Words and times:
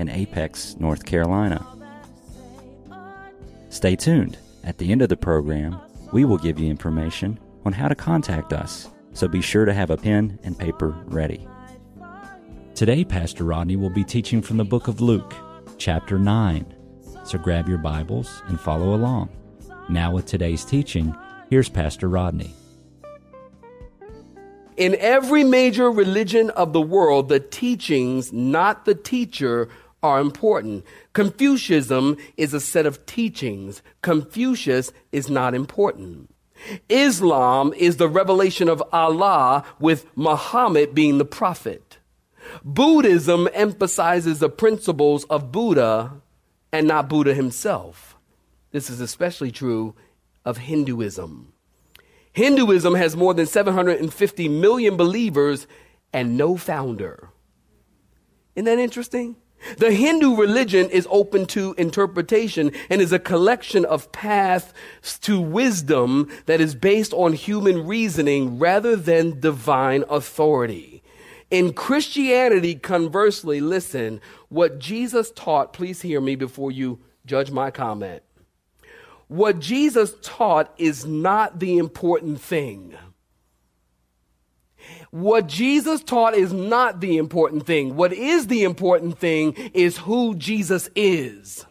in 0.00 0.08
Apex, 0.08 0.76
North 0.80 1.04
Carolina. 1.04 1.64
Stay 3.68 3.94
tuned. 3.94 4.38
At 4.64 4.78
the 4.78 4.90
end 4.90 5.02
of 5.02 5.08
the 5.08 5.16
program, 5.16 5.78
we 6.12 6.24
will 6.24 6.38
give 6.38 6.58
you 6.58 6.68
information 6.68 7.38
on 7.64 7.72
how 7.72 7.86
to 7.86 7.94
contact 7.94 8.52
us, 8.52 8.88
so 9.12 9.28
be 9.28 9.42
sure 9.42 9.64
to 9.64 9.74
have 9.74 9.90
a 9.90 9.96
pen 9.96 10.38
and 10.42 10.58
paper 10.58 10.96
ready. 11.06 11.46
Today, 12.74 13.04
Pastor 13.04 13.44
Rodney 13.44 13.76
will 13.76 13.90
be 13.90 14.04
teaching 14.04 14.40
from 14.40 14.56
the 14.56 14.64
book 14.64 14.88
of 14.88 15.00
Luke, 15.00 15.34
chapter 15.76 16.18
9. 16.18 16.74
So 17.24 17.38
grab 17.38 17.68
your 17.68 17.78
Bibles 17.78 18.42
and 18.48 18.58
follow 18.58 18.94
along. 18.94 19.28
Now, 19.90 20.12
with 20.12 20.24
today's 20.24 20.64
teaching, 20.64 21.14
here's 21.50 21.68
Pastor 21.68 22.08
Rodney. 22.08 22.54
In 24.76 24.96
every 24.98 25.44
major 25.44 25.90
religion 25.90 26.48
of 26.50 26.72
the 26.72 26.80
world, 26.80 27.28
the 27.28 27.40
teachings, 27.40 28.32
not 28.32 28.86
the 28.86 28.94
teacher, 28.94 29.68
are 30.02 30.20
important. 30.20 30.84
Confucianism 31.12 32.16
is 32.36 32.54
a 32.54 32.60
set 32.60 32.86
of 32.86 33.04
teachings. 33.06 33.82
Confucius 34.02 34.92
is 35.12 35.28
not 35.28 35.54
important. 35.54 36.34
Islam 36.88 37.72
is 37.76 37.96
the 37.96 38.08
revelation 38.08 38.68
of 38.68 38.82
Allah 38.92 39.64
with 39.78 40.06
Muhammad 40.16 40.94
being 40.94 41.18
the 41.18 41.24
prophet. 41.24 41.98
Buddhism 42.64 43.48
emphasizes 43.52 44.38
the 44.38 44.48
principles 44.48 45.24
of 45.24 45.52
Buddha 45.52 46.20
and 46.72 46.86
not 46.86 47.08
Buddha 47.08 47.34
himself. 47.34 48.16
This 48.72 48.90
is 48.90 49.00
especially 49.00 49.50
true 49.50 49.94
of 50.44 50.58
Hinduism. 50.58 51.52
Hinduism 52.32 52.94
has 52.94 53.16
more 53.16 53.34
than 53.34 53.46
750 53.46 54.48
million 54.48 54.96
believers 54.96 55.66
and 56.12 56.36
no 56.36 56.56
founder. 56.56 57.30
Isn't 58.54 58.66
that 58.66 58.78
interesting? 58.78 59.36
The 59.78 59.92
Hindu 59.92 60.36
religion 60.36 60.88
is 60.90 61.06
open 61.10 61.46
to 61.46 61.74
interpretation 61.76 62.72
and 62.88 63.00
is 63.00 63.12
a 63.12 63.18
collection 63.18 63.84
of 63.84 64.10
paths 64.12 64.72
to 65.20 65.40
wisdom 65.40 66.30
that 66.46 66.60
is 66.60 66.74
based 66.74 67.12
on 67.12 67.32
human 67.34 67.86
reasoning 67.86 68.58
rather 68.58 68.96
than 68.96 69.40
divine 69.40 70.04
authority. 70.08 71.02
In 71.50 71.72
Christianity, 71.72 72.76
conversely, 72.76 73.60
listen, 73.60 74.20
what 74.48 74.78
Jesus 74.78 75.32
taught, 75.32 75.72
please 75.72 76.02
hear 76.02 76.20
me 76.20 76.36
before 76.36 76.70
you 76.70 77.00
judge 77.26 77.50
my 77.50 77.70
comment. 77.70 78.22
What 79.26 79.58
Jesus 79.58 80.14
taught 80.22 80.72
is 80.78 81.04
not 81.04 81.60
the 81.60 81.78
important 81.78 82.40
thing. 82.40 82.96
What 85.10 85.48
Jesus 85.48 86.02
taught 86.02 86.34
is 86.34 86.52
not 86.52 87.00
the 87.00 87.16
important 87.16 87.66
thing. 87.66 87.96
What 87.96 88.12
is 88.12 88.46
the 88.46 88.62
important 88.62 89.18
thing 89.18 89.54
is 89.74 89.98
who 89.98 90.36
Jesus 90.36 90.88
is. 90.94 91.66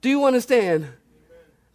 Do 0.00 0.08
you 0.08 0.24
understand? 0.24 0.88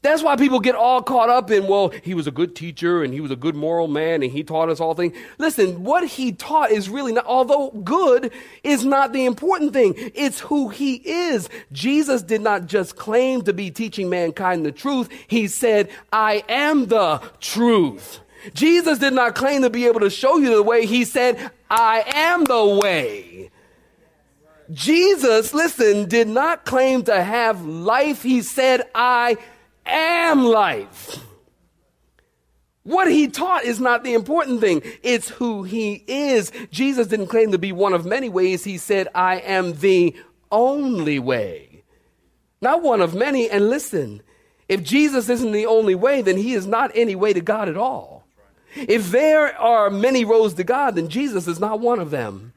That's 0.03 0.23
why 0.23 0.35
people 0.35 0.59
get 0.59 0.73
all 0.73 1.03
caught 1.03 1.29
up 1.29 1.51
in, 1.51 1.67
well, 1.67 1.89
he 1.89 2.15
was 2.15 2.25
a 2.25 2.31
good 2.31 2.55
teacher 2.55 3.03
and 3.03 3.13
he 3.13 3.21
was 3.21 3.29
a 3.29 3.35
good 3.35 3.55
moral 3.55 3.87
man 3.87 4.23
and 4.23 4.31
he 4.31 4.43
taught 4.43 4.69
us 4.69 4.79
all 4.79 4.95
things. 4.95 5.15
Listen, 5.37 5.83
what 5.83 6.07
he 6.07 6.31
taught 6.31 6.71
is 6.71 6.89
really 6.89 7.13
not, 7.13 7.25
although 7.27 7.69
good 7.69 8.31
is 8.63 8.83
not 8.83 9.13
the 9.13 9.25
important 9.25 9.73
thing. 9.73 9.93
It's 10.15 10.39
who 10.39 10.69
he 10.69 10.95
is. 10.95 11.49
Jesus 11.71 12.23
did 12.23 12.41
not 12.41 12.65
just 12.65 12.95
claim 12.95 13.43
to 13.43 13.53
be 13.53 13.69
teaching 13.69 14.09
mankind 14.09 14.65
the 14.65 14.71
truth. 14.71 15.07
He 15.27 15.47
said, 15.47 15.91
I 16.11 16.43
am 16.49 16.87
the 16.87 17.21
truth. 17.39 18.21
Jesus 18.53 18.99
did 18.99 19.13
not 19.13 19.35
claim 19.35 19.61
to 19.61 19.69
be 19.69 19.87
able 19.87 19.99
to 20.01 20.09
show 20.09 20.37
you 20.37 20.55
the 20.55 20.63
way. 20.63 20.85
He 20.85 21.05
said, 21.05 21.51
I 21.69 22.03
am 22.07 22.43
the 22.43 22.79
way. 22.81 23.51
Jesus, 24.71 25.53
listen, 25.53 26.07
did 26.07 26.27
not 26.27 26.65
claim 26.65 27.03
to 27.03 27.23
have 27.23 27.65
life. 27.65 28.23
He 28.23 28.41
said, 28.41 28.83
I 28.95 29.37
am 29.85 30.45
life. 30.45 31.19
What 32.83 33.11
he 33.11 33.27
taught 33.27 33.63
is 33.63 33.79
not 33.79 34.03
the 34.03 34.13
important 34.13 34.59
thing. 34.59 34.81
It's 35.03 35.29
who 35.29 35.63
he 35.63 36.03
is. 36.07 36.51
Jesus 36.71 37.07
didn't 37.07 37.27
claim 37.27 37.51
to 37.51 37.59
be 37.59 37.71
one 37.71 37.93
of 37.93 38.05
many 38.05 38.27
ways. 38.27 38.63
He 38.63 38.77
said, 38.77 39.07
I 39.13 39.35
am 39.37 39.73
the 39.73 40.15
only 40.51 41.19
way. 41.19 41.83
Not 42.61 42.81
one 42.81 43.01
of 43.01 43.13
many. 43.13 43.49
And 43.49 43.69
listen, 43.69 44.23
if 44.67 44.83
Jesus 44.83 45.29
isn't 45.29 45.51
the 45.51 45.65
only 45.65 45.95
way, 45.95 46.21
then 46.21 46.37
he 46.37 46.53
is 46.53 46.65
not 46.65 46.91
any 46.95 47.15
way 47.15 47.33
to 47.33 47.41
God 47.41 47.69
at 47.69 47.77
all. 47.77 48.20
If 48.75 49.11
there 49.11 49.57
are 49.57 49.89
many 49.89 50.25
roads 50.25 50.53
to 50.55 50.63
God, 50.63 50.95
then 50.95 51.09
Jesus 51.09 51.47
is 51.47 51.59
not 51.59 51.79
one 51.79 51.99
of 51.99 52.11
them. 52.11 52.53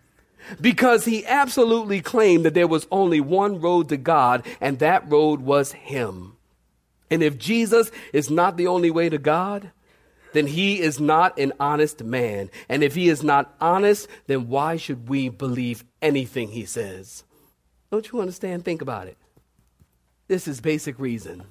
Because 0.60 1.04
he 1.06 1.24
absolutely 1.24 2.00
claimed 2.00 2.44
that 2.44 2.54
there 2.54 2.68
was 2.68 2.86
only 2.90 3.20
one 3.20 3.60
road 3.60 3.88
to 3.88 3.96
God, 3.96 4.44
and 4.60 4.78
that 4.78 5.10
road 5.10 5.40
was 5.40 5.72
him. 5.72 6.36
And 7.10 7.22
if 7.22 7.38
Jesus 7.38 7.90
is 8.12 8.30
not 8.30 8.56
the 8.56 8.66
only 8.66 8.90
way 8.90 9.08
to 9.08 9.18
God, 9.18 9.70
then 10.34 10.46
he 10.48 10.80
is 10.80 11.00
not 11.00 11.38
an 11.38 11.52
honest 11.58 12.02
man. 12.02 12.50
And 12.68 12.82
if 12.82 12.94
he 12.94 13.08
is 13.08 13.22
not 13.22 13.54
honest, 13.60 14.08
then 14.26 14.48
why 14.48 14.76
should 14.76 15.08
we 15.08 15.28
believe 15.28 15.84
anything 16.02 16.48
he 16.48 16.66
says? 16.66 17.24
Don't 17.90 18.10
you 18.10 18.20
understand? 18.20 18.64
Think 18.64 18.82
about 18.82 19.06
it. 19.06 19.16
This 20.26 20.48
is 20.48 20.60
basic 20.60 20.98
reason. 20.98 21.44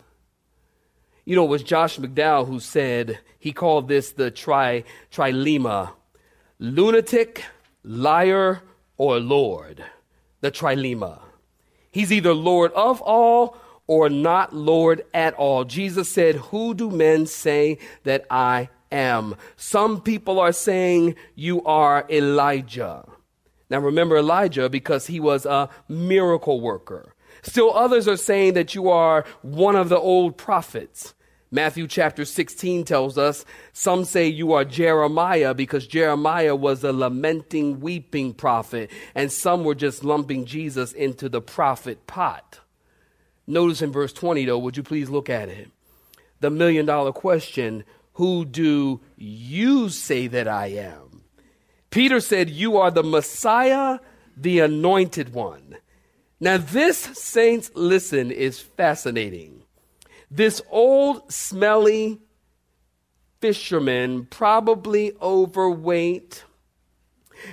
You 1.25 1.35
know, 1.35 1.45
it 1.45 1.49
was 1.49 1.63
Josh 1.63 1.97
McDowell 1.97 2.47
who 2.47 2.59
said, 2.59 3.19
he 3.39 3.51
called 3.51 3.87
this 3.87 4.11
the 4.11 4.31
tri, 4.31 4.83
trilemma 5.11 5.91
lunatic, 6.59 7.43
liar, 7.83 8.61
or 8.97 9.19
Lord. 9.19 9.83
The 10.41 10.51
trilemma. 10.51 11.19
He's 11.91 12.11
either 12.11 12.33
Lord 12.33 12.71
of 12.73 13.01
all 13.01 13.57
or 13.85 14.09
not 14.09 14.55
Lord 14.55 15.03
at 15.13 15.33
all. 15.35 15.65
Jesus 15.65 16.09
said, 16.09 16.35
Who 16.35 16.73
do 16.73 16.89
men 16.89 17.25
say 17.25 17.77
that 18.03 18.25
I 18.29 18.69
am? 18.91 19.35
Some 19.55 20.01
people 20.01 20.39
are 20.39 20.53
saying 20.53 21.15
you 21.35 21.63
are 21.65 22.05
Elijah. 22.09 23.05
Now 23.69 23.79
remember 23.79 24.17
Elijah 24.17 24.69
because 24.69 25.07
he 25.07 25.19
was 25.19 25.45
a 25.45 25.69
miracle 25.87 26.61
worker. 26.61 27.12
Still 27.43 27.73
others 27.73 28.07
are 28.07 28.17
saying 28.17 28.53
that 28.53 28.73
you 28.73 28.89
are 28.89 29.25
one 29.41 29.75
of 29.75 29.89
the 29.89 29.99
old 29.99 30.37
prophets. 30.37 31.13
Matthew 31.51 31.87
chapter 31.87 32.25
16 32.25 32.83
tells 32.83 33.15
us 33.15 33.45
some 33.73 34.05
say 34.05 34.27
you 34.27 34.53
are 34.53 34.65
Jeremiah 34.65 35.53
because 35.53 35.85
Jeremiah 35.85 36.55
was 36.55 36.83
a 36.83 36.91
lamenting, 36.91 37.79
weeping 37.79 38.33
prophet, 38.33 38.89
and 39.13 39.31
some 39.31 39.63
were 39.63 39.75
just 39.75 40.03
lumping 40.03 40.45
Jesus 40.45 40.93
into 40.93 41.29
the 41.29 41.41
prophet 41.41 42.07
pot. 42.07 42.59
Notice 43.45 43.83
in 43.83 43.91
verse 43.91 44.13
20, 44.13 44.45
though, 44.45 44.57
would 44.57 44.77
you 44.77 44.83
please 44.83 45.11
look 45.11 45.29
at 45.29 45.49
it? 45.49 45.69
The 46.39 46.49
million 46.49 46.87
dollar 46.87 47.11
question 47.11 47.83
Who 48.13 48.45
do 48.45 49.01
you 49.15 49.89
say 49.89 50.27
that 50.27 50.47
I 50.47 50.67
am? 50.67 51.21
Peter 51.91 52.19
said, 52.19 52.49
You 52.49 52.77
are 52.77 52.89
the 52.89 53.03
Messiah, 53.03 53.99
the 54.35 54.59
anointed 54.59 55.33
one. 55.33 55.75
Now, 56.43 56.57
this, 56.57 56.97
saints, 56.97 57.71
listen, 57.73 58.29
is 58.29 58.59
fascinating. 58.59 59.63
This 60.29 60.61
old, 60.69 61.31
smelly 61.31 62.19
fisherman, 63.39 64.25
probably 64.25 65.13
overweight, 65.21 66.43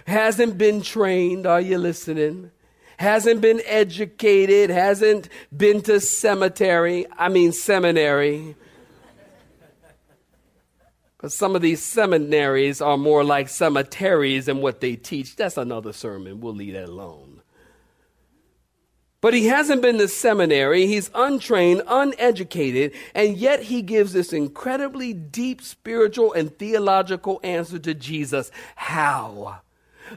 hasn't 0.09 0.59
been 0.59 0.83
trained. 0.83 1.47
Are 1.47 1.61
you 1.61 1.79
listening? 1.79 2.51
Hasn't 2.99 3.41
been 3.41 3.63
educated, 3.65 4.71
hasn't 4.71 5.29
been 5.57 5.83
to 5.83 6.01
cemetery, 6.01 7.07
I 7.17 7.29
mean, 7.29 7.53
seminary. 7.53 8.57
Because 11.17 11.33
some 11.33 11.55
of 11.55 11.63
these 11.63 11.81
seminaries 11.81 12.81
are 12.81 12.97
more 12.97 13.23
like 13.23 13.51
cemeteries 13.51 14.49
and 14.49 14.61
what 14.61 14.81
they 14.81 14.97
teach. 14.97 15.37
That's 15.37 15.59
another 15.59 15.93
sermon. 15.93 16.41
We'll 16.41 16.57
leave 16.57 16.73
that 16.73 16.89
alone. 16.89 17.30
But 19.21 19.35
he 19.35 19.47
hasn't 19.47 19.83
been 19.83 19.99
to 19.99 20.09
seminary, 20.09 20.87
he's 20.87 21.11
untrained, 21.15 21.83
uneducated, 21.87 22.93
and 23.15 23.37
yet 23.37 23.65
he 23.65 23.83
gives 23.83 24.15
this 24.15 24.33
incredibly 24.33 25.13
deep 25.13 25.61
spiritual 25.61 26.33
and 26.33 26.57
theological 26.59 27.39
answer 27.43 27.79
to 27.81 27.93
Jesus. 27.93 28.51
How? 28.77 29.61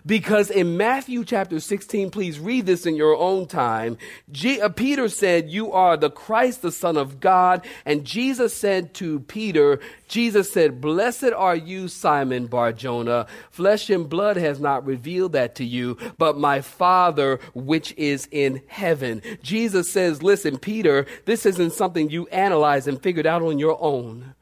Because 0.06 0.50
in 0.50 0.78
Matthew 0.78 1.24
chapter 1.24 1.60
16, 1.60 2.10
please 2.10 2.40
read 2.40 2.66
this 2.66 2.86
in 2.86 2.95
your 2.95 3.16
own 3.16 3.48
time. 3.48 3.98
G- 4.31 4.62
uh, 4.62 4.69
Peter 4.69 5.07
said, 5.10 5.50
You 5.50 5.72
are 5.72 5.98
the 5.98 6.10
Christ, 6.10 6.62
the 6.62 6.72
Son 6.72 6.98
of 6.98 7.19
God. 7.19 7.66
And 7.86 8.06
Jesus 8.06 8.56
said 8.56 8.94
to 8.95 9.22
Peter, 9.22 9.80
Jesus 10.07 10.51
said, 10.51 10.81
Blessed 10.81 11.31
are 11.36 11.56
you, 11.56 11.88
Simon 11.88 12.48
Barjona. 12.48 13.28
Flesh 13.51 13.90
and 13.90 14.10
blood 14.10 14.38
has 14.38 14.60
not 14.60 14.86
revealed 14.86 15.34
that 15.34 15.56
to 15.56 15.66
you, 15.66 15.98
but 16.18 16.38
my 16.38 16.62
Father 16.62 17.40
which 17.54 17.94
is 17.98 18.28
in 18.31 18.62
heaven. 18.68 19.22
Jesus 19.42 19.92
says, 19.92 20.24
Listen, 20.24 20.57
Peter, 20.57 21.06
this 21.25 21.45
isn't 21.45 21.74
something 21.74 22.10
you 22.10 22.28
analyze 22.28 22.88
and 22.88 23.01
figured 23.01 23.28
out 23.28 23.42
on 23.42 23.60
your 23.60 23.78
own. 23.81 24.36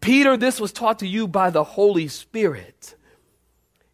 Peter, 0.00 0.36
this 0.36 0.60
was 0.60 0.72
taught 0.72 0.98
to 1.00 1.06
you 1.06 1.26
by 1.26 1.50
the 1.50 1.64
Holy 1.64 2.08
Spirit. 2.08 2.94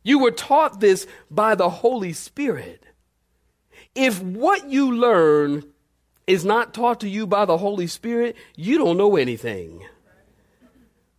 You 0.04 0.20
were 0.20 0.30
taught 0.30 0.78
this 0.78 1.06
by 1.30 1.56
the 1.56 1.68
Holy 1.68 2.12
Spirit. 2.12 2.84
If 3.94 4.22
what 4.22 4.68
you 4.68 4.94
learn 4.94 5.64
is 6.26 6.44
not 6.44 6.74
taught 6.74 7.00
to 7.00 7.08
you 7.08 7.26
by 7.26 7.46
the 7.46 7.58
Holy 7.58 7.86
Spirit, 7.86 8.36
you 8.54 8.78
don't 8.78 8.96
know 8.96 9.16
anything. 9.16 9.84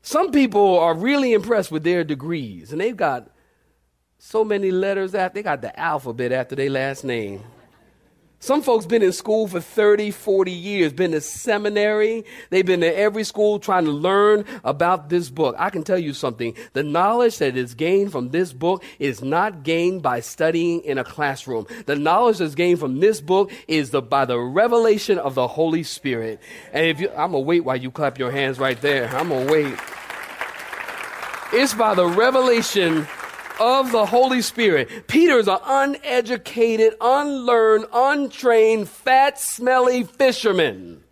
Some 0.01 0.31
people 0.31 0.77
are 0.77 0.93
really 0.93 1.33
impressed 1.33 1.71
with 1.71 1.83
their 1.83 2.03
degrees, 2.03 2.71
and 2.71 2.79
they've 2.79 2.95
got 2.95 3.31
so 4.19 4.43
many 4.43 4.69
letters 4.69 5.15
after 5.15 5.35
they 5.35 5.43
got 5.43 5.61
the 5.61 5.77
alphabet 5.79 6.31
after 6.31 6.55
their 6.55 6.69
last 6.69 7.03
name. 7.03 7.43
Some 8.39 8.61
folks 8.61 8.85
been 8.85 9.01
in 9.01 9.11
school 9.11 9.47
for 9.47 9.59
30, 9.59 10.11
40 10.11 10.51
years, 10.51 10.93
been 10.93 11.11
to 11.11 11.21
seminary. 11.21 12.25
They've 12.49 12.65
been 12.65 12.81
to 12.81 12.95
every 12.95 13.23
school 13.23 13.59
trying 13.59 13.85
to 13.85 13.91
learn 13.91 14.45
about 14.63 15.09
this 15.09 15.29
book. 15.29 15.55
I 15.57 15.69
can 15.69 15.83
tell 15.83 15.97
you 15.97 16.13
something. 16.13 16.55
The 16.73 16.83
knowledge 16.83 17.37
that 17.39 17.57
is 17.57 17.73
gained 17.73 18.11
from 18.11 18.29
this 18.29 18.53
book 18.53 18.83
is 18.99 19.23
not 19.23 19.63
gained 19.63 20.03
by 20.03 20.19
studying 20.19 20.81
in 20.81 20.97
a 20.97 21.03
classroom. 21.03 21.65
The 21.85 21.95
knowledge 21.95 22.37
that's 22.37 22.55
gained 22.55 22.79
from 22.79 22.99
this 22.99 23.21
book 23.21 23.51
is 23.67 23.89
the, 23.89 24.01
by 24.01 24.25
the 24.25 24.39
revelation 24.39 25.17
of 25.17 25.33
the 25.35 25.47
Holy 25.47 25.83
Spirit. 25.83 26.39
And 26.71 26.85
if 26.85 26.99
you, 26.99 27.09
I'm 27.11 27.31
gonna 27.31 27.39
wait 27.39 27.61
while 27.61 27.77
you 27.77 27.89
clap 27.89 28.19
your 28.19 28.31
hands 28.31 28.59
right 28.59 28.79
there. 28.81 29.07
I'm 29.15 29.29
gonna 29.29 29.51
wait. 29.51 29.75
It's 31.53 31.73
by 31.73 31.95
the 31.95 32.05
revelation 32.05 33.07
of 33.59 33.91
the 33.91 34.05
Holy 34.05 34.41
Spirit. 34.41 35.07
Peter 35.07 35.37
is 35.39 35.47
an 35.47 35.59
uneducated, 35.65 36.95
unlearned, 36.99 37.85
untrained, 37.93 38.89
fat, 38.89 39.39
smelly 39.39 40.03
fisherman. 40.03 41.03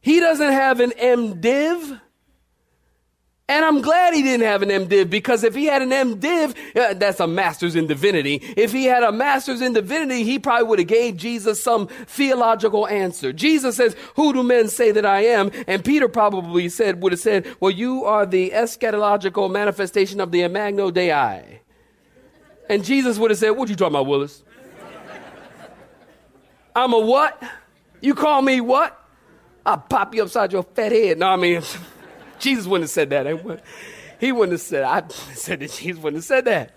He 0.00 0.20
doesn't 0.20 0.52
have 0.52 0.80
an 0.80 0.90
MDiv. 0.90 2.00
And 3.50 3.64
I'm 3.64 3.80
glad 3.80 4.14
he 4.14 4.22
didn't 4.22 4.46
have 4.46 4.62
an 4.62 4.68
MDiv 4.68 5.10
because 5.10 5.42
if 5.42 5.56
he 5.56 5.64
had 5.64 5.82
an 5.82 5.90
MDiv, 5.90 6.54
uh, 6.76 6.94
that's 6.94 7.18
a 7.18 7.26
master's 7.26 7.74
in 7.74 7.88
divinity. 7.88 8.40
If 8.56 8.70
he 8.70 8.84
had 8.84 9.02
a 9.02 9.10
master's 9.10 9.60
in 9.60 9.72
divinity, 9.72 10.22
he 10.22 10.38
probably 10.38 10.68
would 10.68 10.78
have 10.78 10.86
gave 10.86 11.16
Jesus 11.16 11.60
some 11.60 11.88
theological 11.88 12.86
answer. 12.86 13.32
Jesus 13.32 13.74
says, 13.74 13.96
"Who 14.14 14.32
do 14.32 14.44
men 14.44 14.68
say 14.68 14.92
that 14.92 15.04
I 15.04 15.22
am?" 15.22 15.50
And 15.66 15.84
Peter 15.84 16.06
probably 16.06 16.68
said, 16.68 17.02
would 17.02 17.10
have 17.10 17.20
said, 17.20 17.44
"Well, 17.58 17.72
you 17.72 18.04
are 18.04 18.24
the 18.24 18.50
eschatological 18.50 19.50
manifestation 19.50 20.20
of 20.20 20.30
the 20.30 20.42
Imago 20.42 20.92
Dei." 20.92 21.60
And 22.68 22.84
Jesus 22.84 23.18
would 23.18 23.32
have 23.32 23.38
said, 23.40 23.50
"What 23.50 23.68
you 23.68 23.74
talking 23.74 23.96
about, 23.96 24.06
Willis? 24.06 24.44
I'm 26.76 26.92
a 26.92 27.00
what? 27.00 27.42
You 28.00 28.14
call 28.14 28.42
me 28.42 28.60
what? 28.60 28.96
I'll 29.66 29.78
pop 29.78 30.14
you 30.14 30.22
upside 30.22 30.52
your 30.52 30.62
fat 30.62 30.92
head." 30.92 31.18
No, 31.18 31.26
I 31.26 31.34
mean. 31.36 31.62
Jesus 32.40 32.66
wouldn't 32.66 32.84
have 32.84 32.90
said 32.90 33.10
that. 33.10 33.26
He 34.18 34.32
wouldn't 34.32 34.52
have 34.52 34.60
said, 34.60 34.84
I 34.84 35.06
said 35.34 35.60
that 35.60 35.70
Jesus 35.72 36.02
wouldn't 36.02 36.18
have 36.18 36.24
said 36.24 36.44
that. 36.46 36.74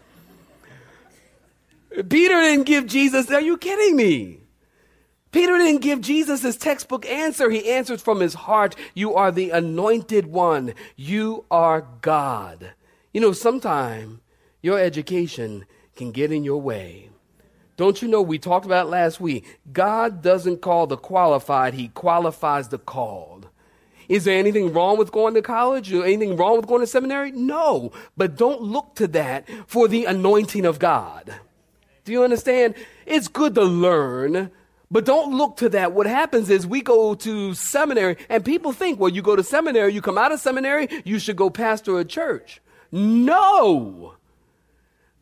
Peter 2.10 2.42
didn't 2.42 2.66
give 2.66 2.88
Jesus, 2.88 3.30
are 3.32 3.42
you 3.42 3.58
kidding 3.58 3.96
me? 3.96 4.40
Peter 5.32 5.58
didn't 5.58 5.82
give 5.82 6.00
Jesus 6.00 6.44
his 6.44 6.58
textbook 6.58 7.06
answer. 7.08 7.50
He 7.50 7.72
answered 7.72 8.00
from 8.00 8.20
his 8.20 8.36
heart, 8.36 8.76
You 8.94 9.16
are 9.16 9.32
the 9.32 9.50
anointed 9.50 10.28
one. 10.28 10.76
You 10.96 11.46
are 11.50 11.88
God. 12.02 12.74
You 13.14 13.22
know, 13.22 13.32
sometime 13.32 14.22
your 14.62 14.80
education 14.80 15.66
can 15.96 16.12
get 16.12 16.32
in 16.32 16.44
your 16.44 16.62
way. 16.62 17.10
Don't 17.78 18.02
you 18.02 18.08
know, 18.08 18.22
we 18.22 18.38
talked 18.38 18.68
about 18.68 18.90
last 18.90 19.20
week, 19.20 19.60
God 19.72 20.22
doesn't 20.22 20.62
call 20.62 20.86
the 20.86 20.98
qualified, 20.98 21.74
He 21.74 21.88
qualifies 21.88 22.68
the 22.68 22.78
called. 22.78 23.33
Is 24.14 24.26
there 24.26 24.38
anything 24.38 24.72
wrong 24.74 25.00
with 25.00 25.12
going 25.12 25.34
to 25.34 25.42
college? 25.42 25.92
Anything 25.92 26.38
wrong 26.38 26.58
with 26.58 26.68
going 26.68 26.82
to 26.82 26.88
seminary? 26.88 27.32
No. 27.32 27.92
But 28.16 28.36
don't 28.36 28.62
look 28.62 28.94
to 28.98 29.08
that 29.08 29.50
for 29.66 29.88
the 29.88 30.06
anointing 30.06 30.66
of 30.66 30.78
God. 30.78 31.34
Do 32.06 32.12
you 32.12 32.24
understand? 32.24 32.76
It's 33.08 33.28
good 33.28 33.56
to 33.56 33.64
learn, 33.64 34.52
but 34.92 35.06
don't 35.06 35.36
look 35.36 35.58
to 35.58 35.70
that. 35.70 35.94
What 35.94 36.06
happens 36.06 36.52
is 36.52 36.68
we 36.68 36.84
go 36.84 37.16
to 37.16 37.56
seminary 37.56 38.18
and 38.30 38.46
people 38.46 38.72
think, 38.72 39.00
well, 39.00 39.10
you 39.10 39.24
go 39.24 39.36
to 39.36 39.44
seminary, 39.44 39.92
you 39.94 40.02
come 40.02 40.20
out 40.20 40.32
of 40.32 40.40
seminary, 40.40 40.90
you 41.06 41.18
should 41.18 41.36
go 41.36 41.50
pastor 41.50 41.98
a 41.98 42.06
church. 42.06 42.62
No. 42.92 44.14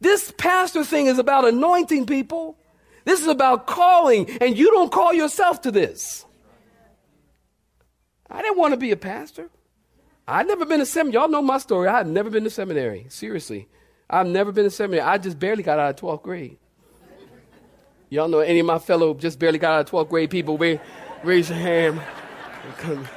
This 0.02 0.34
pastor 0.36 0.84
thing 0.84 1.06
is 1.06 1.18
about 1.18 1.48
anointing 1.48 2.08
people. 2.08 2.58
This 3.06 3.22
is 3.22 3.28
about 3.28 3.68
calling, 3.68 4.30
and 4.42 4.58
you 4.58 4.70
don't 4.70 4.92
call 4.92 5.14
yourself 5.14 5.62
to 5.62 5.72
this. 5.72 6.26
I 8.32 8.42
didn't 8.42 8.58
want 8.58 8.74
to 8.74 8.78
be 8.78 8.92
a 8.92 8.98
pastor. 8.98 9.50
I'd 10.28 10.48
never 10.48 10.66
been 10.66 10.80
to 10.80 10.86
seminary. 10.86 11.22
Y'all 11.22 11.30
know 11.30 11.42
my 11.42 11.58
story. 11.58 11.90
I 11.90 11.98
had 11.98 12.08
never 12.08 12.30
been 12.30 12.46
to 12.46 12.50
seminary. 12.50 13.06
Seriously. 13.10 13.68
I've 14.10 14.28
never 14.28 14.52
been 14.52 14.64
to 14.64 14.70
seminary. 14.72 15.06
I 15.06 15.18
just 15.18 15.38
barely 15.38 15.64
got 15.64 15.80
out 15.80 15.90
of 15.90 15.96
12th 15.98 16.24
grade. 16.24 16.58
Y'all 18.10 18.28
know 18.28 18.40
any 18.40 18.60
of 18.60 18.66
my 18.66 18.80
fellow 18.80 19.14
just 19.14 19.40
barely 19.40 19.58
got 19.58 19.74
out 19.74 19.94
of 19.94 20.08
12th 20.08 20.10
grade 20.10 20.30
people? 20.30 20.58
Raise 20.58 21.50
your 21.50 21.58
hand. 21.58 22.02
Come, 22.78 23.08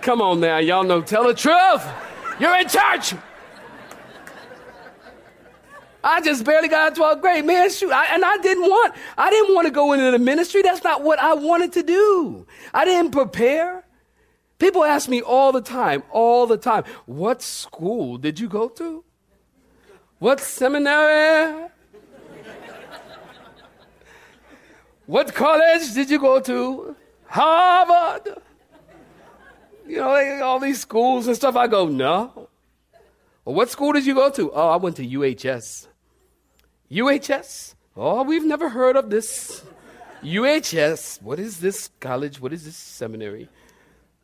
come 0.00 0.20
on 0.20 0.40
now. 0.40 0.58
Y'all 0.58 0.84
know. 0.84 1.02
Tell 1.02 1.26
the 1.26 1.34
truth. 1.34 1.86
You're 2.40 2.56
in 2.58 2.68
church. 2.68 3.14
I 6.04 6.20
just 6.20 6.44
barely 6.44 6.66
got 6.66 6.92
out 6.92 6.98
of 6.98 7.18
12th 7.18 7.20
grade. 7.20 7.44
Man, 7.44 7.70
shoot. 7.70 7.92
I, 7.92 8.06
and 8.14 8.24
I 8.24 8.36
didn't 8.38 8.64
want, 8.64 8.94
I 9.16 9.30
didn't 9.30 9.54
want 9.54 9.66
to 9.66 9.72
go 9.72 9.92
into 9.92 10.10
the 10.10 10.18
ministry. 10.18 10.62
That's 10.62 10.82
not 10.82 11.02
what 11.02 11.20
I 11.20 11.34
wanted 11.34 11.72
to 11.74 11.82
do. 11.84 12.46
I 12.74 12.84
didn't 12.84 13.12
prepare. 13.12 13.81
People 14.62 14.84
ask 14.84 15.08
me 15.08 15.20
all 15.20 15.50
the 15.50 15.60
time, 15.60 16.04
all 16.12 16.46
the 16.46 16.56
time, 16.56 16.84
what 17.04 17.42
school 17.42 18.16
did 18.16 18.38
you 18.38 18.48
go 18.48 18.68
to? 18.68 19.02
What 20.20 20.38
seminary? 20.38 21.68
what 25.06 25.34
college 25.34 25.92
did 25.94 26.10
you 26.10 26.20
go 26.20 26.38
to? 26.38 26.94
Harvard? 27.26 28.38
You 29.84 29.96
know, 29.96 30.44
all 30.44 30.60
these 30.60 30.80
schools 30.80 31.26
and 31.26 31.34
stuff. 31.34 31.56
I 31.56 31.66
go, 31.66 31.88
no. 31.88 32.48
Well, 33.44 33.56
what 33.56 33.68
school 33.68 33.92
did 33.92 34.06
you 34.06 34.14
go 34.14 34.30
to? 34.30 34.52
Oh, 34.52 34.68
I 34.68 34.76
went 34.76 34.94
to 34.98 35.04
UHS. 35.04 35.88
UHS? 36.88 37.74
Oh, 37.96 38.22
we've 38.22 38.46
never 38.46 38.68
heard 38.68 38.94
of 38.94 39.10
this. 39.10 39.64
UHS. 40.22 41.20
What 41.20 41.40
is 41.40 41.58
this 41.58 41.90
college? 41.98 42.40
What 42.40 42.52
is 42.52 42.64
this 42.64 42.76
seminary? 42.76 43.48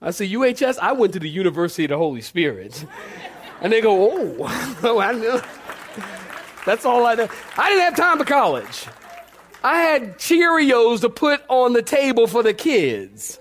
I 0.00 0.10
said, 0.12 0.28
UHS? 0.28 0.78
I 0.78 0.92
went 0.92 1.12
to 1.14 1.18
the 1.18 1.28
University 1.28 1.84
of 1.84 1.90
the 1.90 1.98
Holy 1.98 2.20
Spirit. 2.20 2.84
And 3.60 3.72
they 3.72 3.80
go, 3.80 4.12
oh, 4.12 4.76
oh 4.82 5.00
I 5.00 5.12
know. 5.12 5.42
That's 6.64 6.84
all 6.84 7.06
I 7.06 7.14
know. 7.14 7.28
I 7.56 7.70
didn't 7.70 7.84
have 7.84 7.96
time 7.96 8.18
for 8.18 8.24
college. 8.24 8.86
I 9.64 9.80
had 9.80 10.18
Cheerios 10.18 11.00
to 11.00 11.10
put 11.10 11.42
on 11.48 11.72
the 11.72 11.82
table 11.82 12.26
for 12.26 12.42
the 12.42 12.54
kids. 12.54 13.40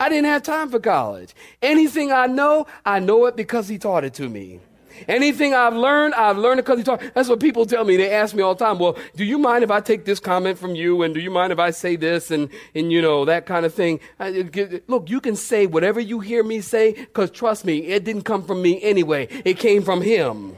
I 0.00 0.08
didn't 0.08 0.24
have 0.24 0.42
time 0.42 0.70
for 0.70 0.80
college. 0.80 1.34
Anything 1.60 2.10
I 2.10 2.26
know, 2.26 2.66
I 2.84 2.98
know 2.98 3.26
it 3.26 3.36
because 3.36 3.68
he 3.68 3.78
taught 3.78 4.04
it 4.04 4.14
to 4.14 4.28
me. 4.28 4.60
Anything 5.08 5.54
I've 5.54 5.74
learned, 5.74 6.14
I've 6.14 6.38
learned 6.38 6.58
because 6.58 6.78
he 6.78 6.84
taught. 6.84 7.02
That's 7.14 7.28
what 7.28 7.40
people 7.40 7.66
tell 7.66 7.84
me. 7.84 7.96
They 7.96 8.10
ask 8.10 8.34
me 8.34 8.42
all 8.42 8.54
the 8.54 8.64
time, 8.64 8.78
well, 8.78 8.96
do 9.16 9.24
you 9.24 9.38
mind 9.38 9.64
if 9.64 9.70
I 9.70 9.80
take 9.80 10.04
this 10.04 10.20
comment 10.20 10.58
from 10.58 10.74
you? 10.74 11.02
And 11.02 11.14
do 11.14 11.20
you 11.20 11.30
mind 11.30 11.52
if 11.52 11.58
I 11.58 11.70
say 11.70 11.96
this? 11.96 12.30
And, 12.30 12.48
and 12.74 12.92
you 12.92 13.02
know, 13.02 13.24
that 13.24 13.46
kind 13.46 13.66
of 13.66 13.74
thing. 13.74 14.00
Look, 14.86 15.10
you 15.10 15.20
can 15.20 15.36
say 15.36 15.66
whatever 15.66 16.00
you 16.00 16.20
hear 16.20 16.42
me 16.42 16.60
say 16.60 16.92
because 16.92 17.30
trust 17.30 17.64
me, 17.64 17.78
it 17.86 18.04
didn't 18.04 18.22
come 18.22 18.44
from 18.44 18.62
me 18.62 18.82
anyway. 18.82 19.28
It 19.44 19.58
came 19.58 19.82
from 19.82 20.02
him. 20.02 20.56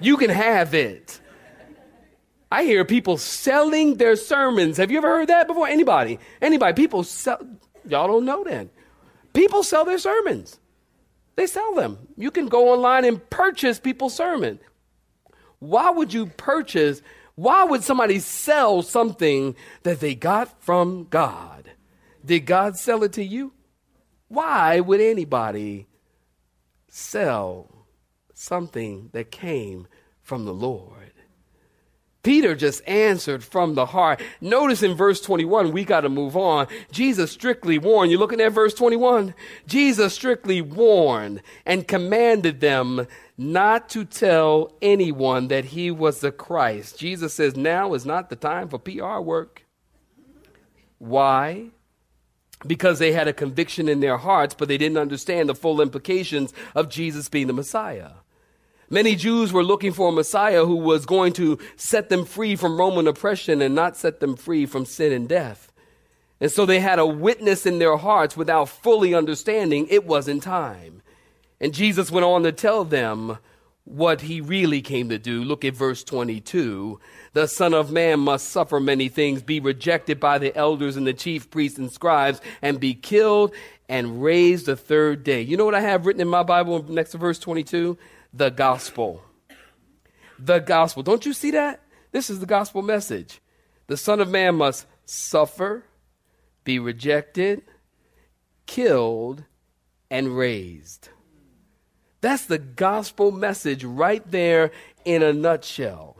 You 0.00 0.16
can 0.16 0.30
have 0.30 0.74
it. 0.74 1.20
I 2.50 2.62
hear 2.62 2.84
people 2.84 3.18
selling 3.18 3.96
their 3.96 4.14
sermons. 4.14 4.76
Have 4.76 4.90
you 4.90 4.98
ever 4.98 5.08
heard 5.08 5.28
that 5.28 5.46
before? 5.46 5.66
Anybody? 5.66 6.18
Anybody? 6.40 6.74
People 6.74 7.02
sell. 7.02 7.38
Y'all 7.88 8.06
don't 8.06 8.24
know 8.24 8.44
that. 8.44 8.68
People 9.32 9.62
sell 9.62 9.84
their 9.84 9.98
sermons. 9.98 10.58
They 11.36 11.46
sell 11.46 11.74
them. 11.74 11.98
You 12.16 12.30
can 12.30 12.48
go 12.48 12.72
online 12.72 13.04
and 13.04 13.30
purchase 13.30 13.78
people's 13.78 14.14
sermon. 14.14 14.58
Why 15.58 15.90
would 15.90 16.12
you 16.12 16.26
purchase? 16.26 17.02
Why 17.34 17.64
would 17.64 17.84
somebody 17.84 18.18
sell 18.18 18.82
something 18.82 19.54
that 19.82 20.00
they 20.00 20.14
got 20.14 20.60
from 20.62 21.06
God? 21.10 21.70
Did 22.24 22.40
God 22.40 22.76
sell 22.76 23.04
it 23.04 23.12
to 23.14 23.22
you? 23.24 23.52
Why 24.28 24.80
would 24.80 25.00
anybody 25.00 25.86
sell 26.88 27.86
something 28.34 29.10
that 29.12 29.30
came 29.30 29.86
from 30.22 30.44
the 30.46 30.54
Lord? 30.54 30.95
Peter 32.26 32.56
just 32.56 32.82
answered 32.88 33.44
from 33.44 33.76
the 33.76 33.86
heart. 33.86 34.20
Notice 34.40 34.82
in 34.82 34.96
verse 34.96 35.20
21, 35.20 35.70
we 35.70 35.84
got 35.84 36.00
to 36.00 36.08
move 36.08 36.36
on. 36.36 36.66
Jesus 36.90 37.30
strictly 37.30 37.78
warned. 37.78 38.10
You're 38.10 38.18
looking 38.18 38.40
at 38.40 38.50
verse 38.50 38.74
21? 38.74 39.32
Jesus 39.68 40.12
strictly 40.12 40.60
warned 40.60 41.40
and 41.64 41.86
commanded 41.86 42.58
them 42.58 43.06
not 43.38 43.88
to 43.90 44.04
tell 44.04 44.72
anyone 44.82 45.46
that 45.46 45.66
he 45.66 45.88
was 45.88 46.18
the 46.18 46.32
Christ. 46.32 46.98
Jesus 46.98 47.32
says 47.32 47.54
now 47.54 47.94
is 47.94 48.04
not 48.04 48.28
the 48.28 48.34
time 48.34 48.68
for 48.68 48.80
PR 48.80 49.20
work. 49.20 49.64
Why? 50.98 51.66
Because 52.66 52.98
they 52.98 53.12
had 53.12 53.28
a 53.28 53.32
conviction 53.32 53.88
in 53.88 54.00
their 54.00 54.16
hearts, 54.16 54.52
but 54.52 54.66
they 54.66 54.78
didn't 54.78 54.98
understand 54.98 55.48
the 55.48 55.54
full 55.54 55.80
implications 55.80 56.52
of 56.74 56.88
Jesus 56.88 57.28
being 57.28 57.46
the 57.46 57.52
Messiah. 57.52 58.14
Many 58.88 59.16
Jews 59.16 59.52
were 59.52 59.64
looking 59.64 59.92
for 59.92 60.10
a 60.10 60.12
Messiah 60.12 60.64
who 60.64 60.76
was 60.76 61.06
going 61.06 61.32
to 61.34 61.58
set 61.76 62.08
them 62.08 62.24
free 62.24 62.54
from 62.54 62.78
Roman 62.78 63.08
oppression 63.08 63.60
and 63.60 63.74
not 63.74 63.96
set 63.96 64.20
them 64.20 64.36
free 64.36 64.66
from 64.66 64.84
sin 64.84 65.12
and 65.12 65.28
death. 65.28 65.72
And 66.40 66.52
so 66.52 66.66
they 66.66 66.80
had 66.80 66.98
a 66.98 67.06
witness 67.06 67.66
in 67.66 67.78
their 67.78 67.96
hearts 67.96 68.36
without 68.36 68.68
fully 68.68 69.14
understanding 69.14 69.86
it 69.90 70.06
wasn't 70.06 70.42
time. 70.42 71.02
And 71.60 71.74
Jesus 71.74 72.10
went 72.10 72.26
on 72.26 72.42
to 72.42 72.52
tell 72.52 72.84
them 72.84 73.38
what 73.84 74.20
he 74.20 74.40
really 74.40 74.82
came 74.82 75.08
to 75.08 75.18
do. 75.18 75.42
Look 75.42 75.64
at 75.64 75.74
verse 75.74 76.04
22. 76.04 77.00
The 77.32 77.48
Son 77.48 77.72
of 77.72 77.90
Man 77.90 78.20
must 78.20 78.50
suffer 78.50 78.80
many 78.80 79.08
things, 79.08 79.42
be 79.42 79.60
rejected 79.60 80.20
by 80.20 80.38
the 80.38 80.54
elders 80.56 80.96
and 80.96 81.06
the 81.06 81.14
chief 81.14 81.50
priests 81.50 81.78
and 81.78 81.90
scribes, 81.90 82.40
and 82.60 82.80
be 82.80 82.94
killed 82.94 83.54
and 83.88 84.22
raised 84.22 84.66
the 84.66 84.76
third 84.76 85.22
day. 85.24 85.40
You 85.40 85.56
know 85.56 85.64
what 85.64 85.74
I 85.74 85.80
have 85.80 86.04
written 86.04 86.20
in 86.20 86.28
my 86.28 86.42
Bible 86.42 86.84
next 86.88 87.12
to 87.12 87.18
verse 87.18 87.38
22? 87.38 87.96
The 88.36 88.50
gospel. 88.50 89.22
The 90.38 90.58
gospel. 90.58 91.02
Don't 91.02 91.24
you 91.24 91.32
see 91.32 91.50
that? 91.52 91.80
This 92.12 92.30
is 92.30 92.40
the 92.40 92.46
gospel 92.46 92.82
message. 92.82 93.40
The 93.86 93.96
Son 93.96 94.20
of 94.20 94.28
Man 94.28 94.56
must 94.56 94.86
suffer, 95.04 95.84
be 96.64 96.78
rejected, 96.78 97.62
killed, 98.66 99.44
and 100.10 100.36
raised. 100.36 101.08
That's 102.20 102.46
the 102.46 102.58
gospel 102.58 103.30
message 103.30 103.84
right 103.84 104.28
there 104.30 104.72
in 105.04 105.22
a 105.22 105.32
nutshell. 105.32 106.16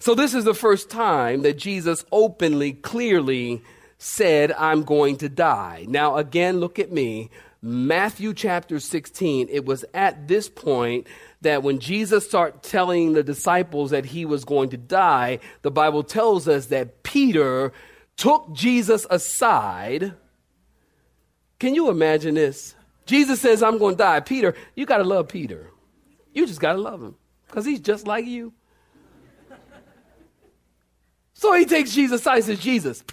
So, 0.00 0.14
this 0.14 0.34
is 0.34 0.44
the 0.44 0.54
first 0.54 0.90
time 0.90 1.42
that 1.42 1.56
Jesus 1.56 2.04
openly, 2.12 2.72
clearly 2.72 3.62
said, 3.96 4.52
I'm 4.52 4.82
going 4.82 5.16
to 5.18 5.28
die. 5.28 5.86
Now, 5.88 6.16
again, 6.16 6.60
look 6.60 6.78
at 6.78 6.92
me. 6.92 7.30
Matthew 7.60 8.34
chapter 8.34 8.78
16, 8.78 9.48
it 9.50 9.64
was 9.64 9.84
at 9.92 10.28
this 10.28 10.48
point 10.48 11.06
that 11.40 11.62
when 11.62 11.80
Jesus 11.80 12.24
started 12.24 12.62
telling 12.62 13.12
the 13.12 13.22
disciples 13.22 13.90
that 13.90 14.06
he 14.06 14.24
was 14.24 14.44
going 14.44 14.70
to 14.70 14.76
die, 14.76 15.40
the 15.62 15.70
Bible 15.70 16.02
tells 16.04 16.46
us 16.46 16.66
that 16.66 17.02
Peter 17.02 17.72
took 18.16 18.52
Jesus 18.52 19.06
aside. 19.10 20.14
Can 21.58 21.74
you 21.74 21.90
imagine 21.90 22.34
this? 22.34 22.76
Jesus 23.06 23.40
says, 23.40 23.62
I'm 23.62 23.78
going 23.78 23.94
to 23.94 23.98
die. 23.98 24.20
Peter, 24.20 24.54
you 24.76 24.86
got 24.86 24.98
to 24.98 25.04
love 25.04 25.28
Peter. 25.28 25.70
You 26.32 26.46
just 26.46 26.60
got 26.60 26.74
to 26.74 26.78
love 26.78 27.02
him 27.02 27.16
because 27.46 27.64
he's 27.64 27.80
just 27.80 28.06
like 28.06 28.26
you. 28.26 28.52
So 31.34 31.54
he 31.54 31.64
takes 31.64 31.92
Jesus 31.92 32.20
aside 32.20 32.36
and 32.36 32.44
says, 32.44 32.58
Jesus, 32.58 33.04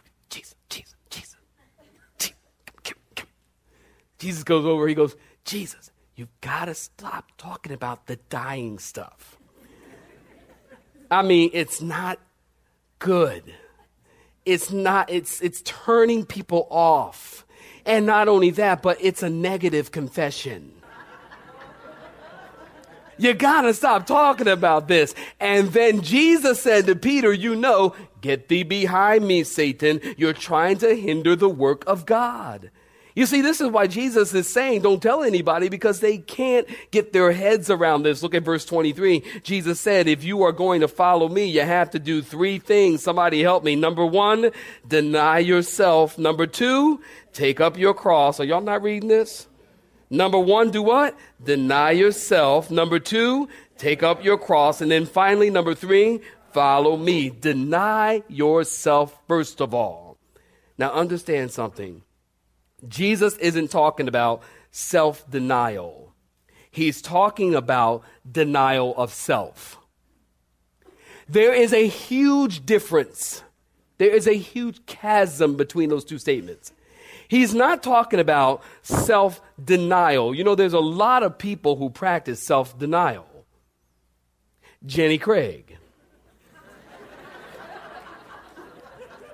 Jesus 4.18 4.44
goes 4.44 4.66
over, 4.66 4.88
he 4.88 4.96
goes, 4.96 5.16
Jesus, 5.44 5.92
you've 6.16 6.42
got 6.42 6.66
to 6.66 6.74
stop 6.74 7.32
talking 7.38 7.74
about 7.74 8.08
the 8.08 8.16
dying 8.30 8.80
stuff. 8.80 9.38
I 11.12 11.22
mean, 11.22 11.52
it's 11.54 11.82
not 11.82 12.20
good. 13.00 13.44
It's 14.46 14.72
not, 14.72 15.10
it's, 15.10 15.42
it's 15.42 15.62
turning 15.64 16.26
people 16.26 16.68
off. 16.70 17.46
And 17.86 18.06
not 18.06 18.28
only 18.28 18.50
that, 18.52 18.82
but 18.82 18.98
it's 19.00 19.22
a 19.22 19.30
negative 19.30 19.92
confession. 19.92 20.72
You 23.18 23.34
gotta 23.34 23.74
stop 23.74 24.06
talking 24.06 24.48
about 24.48 24.88
this. 24.88 25.16
And 25.40 25.70
then 25.70 26.02
Jesus 26.02 26.62
said 26.62 26.86
to 26.88 26.96
Peter, 26.96 27.32
You 27.32 27.56
know, 27.56 27.96
get 28.22 28.50
thee 28.50 28.64
behind 28.64 29.26
me, 29.26 29.44
Satan. 29.44 30.02
You're 30.18 30.34
trying 30.34 30.78
to 30.80 30.96
hinder 30.96 31.36
the 31.36 31.50
work 31.50 31.86
of 31.88 32.06
God. 32.06 32.72
You 33.16 33.26
see, 33.26 33.42
this 33.42 33.62
is 33.62 33.70
why 33.70 33.88
Jesus 33.88 34.34
is 34.34 34.52
saying, 34.52 34.82
don't 34.82 35.02
tell 35.02 35.24
anybody 35.24 35.70
because 35.70 36.02
they 36.02 36.18
can't 36.18 36.68
get 36.92 37.14
their 37.14 37.32
heads 37.32 37.70
around 37.70 38.04
this. 38.04 38.22
Look 38.22 38.36
at 38.36 38.44
verse 38.44 38.66
23. 38.66 39.24
Jesus 39.42 39.80
said, 39.80 40.10
if 40.10 40.26
you 40.26 40.44
are 40.44 40.52
going 40.52 40.82
to 40.82 40.90
follow 40.90 41.30
me, 41.30 41.46
you 41.46 41.62
have 41.62 41.90
to 41.92 42.00
do 42.00 42.22
three 42.22 42.60
things. 42.60 43.02
Somebody 43.02 43.42
help 43.42 43.64
me. 43.64 43.78
Number 43.78 44.06
one, 44.06 44.52
deny 44.86 45.40
yourself. 45.40 46.18
Number 46.18 46.46
two, 46.46 47.02
take 47.32 47.62
up 47.62 47.78
your 47.78 47.94
cross. 47.94 48.42
Are 48.42 48.44
y'all 48.44 48.60
not 48.60 48.84
reading 48.84 49.08
this? 49.08 49.48
Number 50.10 50.38
one, 50.38 50.70
do 50.70 50.84
what? 50.84 51.18
Deny 51.42 51.92
yourself. 51.92 52.70
Number 52.70 53.00
two, 53.00 53.48
take 53.78 54.04
up 54.04 54.26
your 54.26 54.38
cross. 54.38 54.82
And 54.82 54.92
then 54.92 55.06
finally, 55.06 55.50
number 55.50 55.74
three, 55.74 56.20
follow 56.52 56.98
me. 56.98 57.30
Deny 57.30 58.24
yourself 58.28 59.18
first 59.26 59.62
of 59.62 59.74
all. 59.74 60.18
Now 60.78 60.92
understand 60.92 61.52
something. 61.52 62.02
Jesus 62.88 63.38
isn't 63.38 63.70
talking 63.70 64.08
about 64.08 64.42
self 64.72 65.30
denial, 65.30 66.14
he's 66.72 67.02
talking 67.02 67.56
about 67.56 68.04
denial 68.30 68.96
of 68.98 69.14
self. 69.14 69.78
There 71.28 71.54
is 71.54 71.74
a 71.74 71.88
huge 71.88 72.66
difference. 72.66 73.42
There 73.98 74.12
is 74.12 74.28
a 74.28 74.34
huge 74.34 74.86
chasm 74.86 75.56
between 75.56 75.90
those 75.90 76.04
two 76.04 76.20
statements. 76.20 76.74
He's 77.28 77.56
not 77.56 77.82
talking 77.82 78.20
about 78.20 78.62
self 78.84 79.42
denial. 79.64 80.36
You 80.36 80.44
know, 80.44 80.56
there's 80.56 80.74
a 80.74 80.80
lot 80.80 81.24
of 81.24 81.38
people 81.38 81.76
who 81.78 81.90
practice 81.90 82.42
self 82.42 82.78
denial. 82.78 83.26
Jenny 84.86 85.18
Craig. 85.18 85.78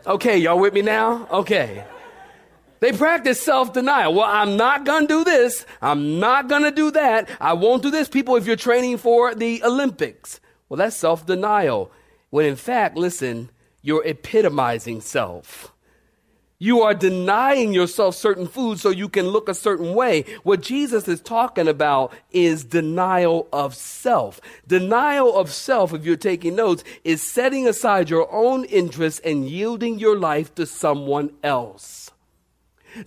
Okay, 0.06 0.38
y'all 0.38 0.58
with 0.58 0.74
me 0.74 0.82
now? 0.82 1.28
Okay. 1.30 1.84
They 2.82 2.92
practice 2.92 3.40
self 3.40 3.74
denial. 3.74 4.16
Well, 4.16 4.26
I'm 4.28 4.58
not 4.58 4.86
going 4.86 5.08
to 5.08 5.08
do 5.08 5.24
this. 5.24 5.66
I'm 5.82 6.20
not 6.20 6.50
going 6.50 6.64
to 6.64 6.72
do 6.72 6.90
that. 6.92 7.30
I 7.40 7.54
won't 7.54 7.84
do 7.84 7.92
this. 7.92 8.10
People, 8.10 8.36
if 8.36 8.48
you're 8.48 8.56
training 8.56 8.98
for 8.98 9.36
the 9.36 9.64
Olympics, 9.64 10.42
well, 10.68 10.78
that's 10.78 10.96
self 10.96 11.26
denial. 11.26 11.92
When 12.32 12.46
in 12.46 12.56
fact, 12.56 12.98
listen, 12.98 13.52
you're 13.84 14.06
epitomizing 14.06 15.02
self. 15.02 15.74
You 16.58 16.82
are 16.82 16.94
denying 16.94 17.74
yourself 17.74 18.16
certain 18.16 18.48
foods 18.48 18.82
so 18.82 18.90
you 18.90 19.10
can 19.10 19.28
look 19.28 19.50
a 19.50 19.54
certain 19.54 19.94
way. 19.96 20.26
What 20.44 20.62
Jesus 20.62 21.08
is 21.08 21.20
talking 21.20 21.68
about 21.68 22.14
is 22.32 22.64
denial 22.64 23.48
of 23.52 23.76
self. 23.76 24.40
Denial 24.68 25.36
of 25.36 25.52
self, 25.52 25.94
if 25.94 26.06
you're 26.06 26.16
taking 26.16 26.56
notes, 26.56 26.84
is 27.04 27.22
setting 27.22 27.68
aside 27.68 28.10
your 28.10 28.32
own 28.32 28.66
interests 28.66 29.20
and 29.24 29.50
yielding 29.50 30.00
your 30.00 30.18
life 30.18 30.54
to 30.56 30.66
someone 30.68 31.32
else. 31.44 32.11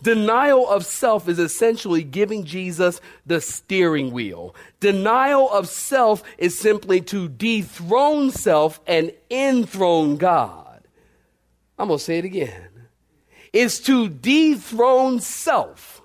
Denial 0.03 0.69
of 0.69 0.87
self 0.87 1.29
is 1.29 1.39
essentially 1.39 2.03
giving 2.03 2.45
Jesus 2.45 3.01
the 3.27 3.41
steering 3.41 4.13
wheel. 4.13 4.55
Denial 4.81 5.51
of 5.51 5.69
self 5.69 6.23
is 6.39 6.59
simply 6.59 7.01
to 7.03 7.29
dethrone 7.29 8.31
self 8.31 8.81
and 8.87 9.13
enthrone 9.31 10.17
God. 10.17 10.83
I'm 11.79 11.89
going 11.89 11.99
to 11.99 12.05
say 12.05 12.19
it 12.19 12.25
again. 12.25 12.69
It's 13.53 13.79
to 13.81 14.09
dethrone 14.09 15.21
self 15.21 16.03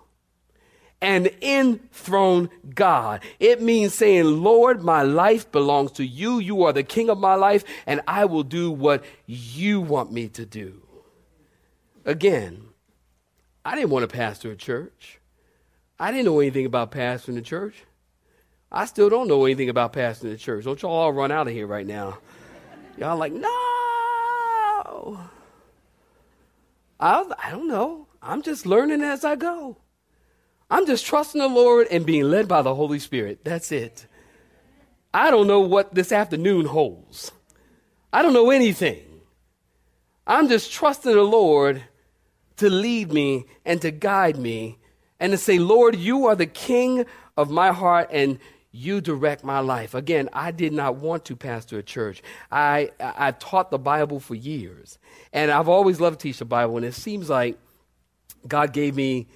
and 1.01 1.27
enthrone 1.41 2.49
God. 2.75 3.21
It 3.39 3.61
means 3.61 3.93
saying, 3.93 4.43
Lord, 4.43 4.83
my 4.83 5.03
life 5.03 5.51
belongs 5.51 5.93
to 5.93 6.05
you. 6.05 6.39
You 6.39 6.63
are 6.63 6.73
the 6.73 6.83
king 6.83 7.09
of 7.09 7.17
my 7.17 7.35
life, 7.35 7.63
and 7.87 8.01
I 8.07 8.25
will 8.25 8.43
do 8.43 8.71
what 8.71 9.03
you 9.25 9.81
want 9.81 10.11
me 10.11 10.27
to 10.29 10.45
do. 10.45 10.81
Again, 12.05 12.68
I 13.63 13.75
didn't 13.75 13.89
want 13.89 14.09
to 14.09 14.15
pastor 14.15 14.51
a 14.51 14.55
church. 14.55 15.19
I 15.99 16.11
didn't 16.11 16.25
know 16.25 16.39
anything 16.39 16.65
about 16.65 16.91
pastoring 16.91 17.37
a 17.37 17.41
church. 17.41 17.83
I 18.71 18.85
still 18.85 19.09
don't 19.09 19.27
know 19.27 19.45
anything 19.45 19.69
about 19.69 19.93
pastoring 19.93 20.33
a 20.33 20.37
church. 20.37 20.65
Don't 20.65 20.81
y'all 20.81 20.91
all 20.91 21.11
run 21.11 21.31
out 21.31 21.47
of 21.47 21.53
here 21.53 21.67
right 21.67 21.85
now. 21.85 22.19
Y'all 22.97 23.17
like, 23.17 23.33
no. 23.33 23.49
I, 26.99 27.25
I 27.41 27.51
don't 27.51 27.67
know. 27.67 28.07
I'm 28.21 28.41
just 28.41 28.65
learning 28.65 29.01
as 29.01 29.23
I 29.23 29.35
go. 29.35 29.77
I'm 30.69 30.85
just 30.85 31.05
trusting 31.05 31.39
the 31.41 31.47
Lord 31.47 31.87
and 31.89 32.05
being 32.05 32.25
led 32.25 32.47
by 32.47 32.61
the 32.61 32.75
Holy 32.75 32.99
Spirit. 32.99 33.39
That's 33.43 33.71
it. 33.71 34.05
I 35.13 35.31
don't 35.31 35.47
know 35.47 35.61
what 35.61 35.95
this 35.95 36.11
afternoon 36.11 36.65
holds. 36.65 37.31
I 38.13 38.21
don't 38.21 38.33
know 38.33 38.51
anything. 38.51 39.03
I'm 40.27 40.47
just 40.47 40.71
trusting 40.71 41.11
the 41.11 41.23
Lord 41.23 41.83
to 42.59 42.69
lead 42.69 43.11
me 43.11 43.45
and 43.65 43.81
to 43.81 43.91
guide 43.91 44.37
me 44.37 44.77
and 45.19 45.31
to 45.31 45.37
say, 45.37 45.59
Lord, 45.59 45.95
you 45.95 46.27
are 46.27 46.35
the 46.35 46.45
king 46.45 47.05
of 47.37 47.49
my 47.49 47.71
heart 47.71 48.09
and 48.11 48.39
you 48.71 49.01
direct 49.01 49.43
my 49.43 49.59
life. 49.59 49.93
Again, 49.93 50.29
I 50.31 50.51
did 50.51 50.73
not 50.73 50.97
want 50.97 51.25
to 51.25 51.35
pastor 51.35 51.79
a 51.79 51.83
church. 51.83 52.21
I, 52.51 52.91
I, 52.99 53.31
taught 53.31 53.71
the 53.71 53.79
Bible 53.79 54.19
for 54.19 54.35
years. 54.35 54.99
And 55.33 55.49
I've 55.49 55.67
always 55.67 55.99
loved 55.99 56.19
to 56.19 56.23
teach 56.23 56.37
the 56.37 56.45
Bible. 56.45 56.77
And 56.77 56.85
it 56.85 56.93
seems 56.93 57.29
like 57.29 57.57
God 58.47 58.73
gave 58.73 58.95
me 58.95 59.27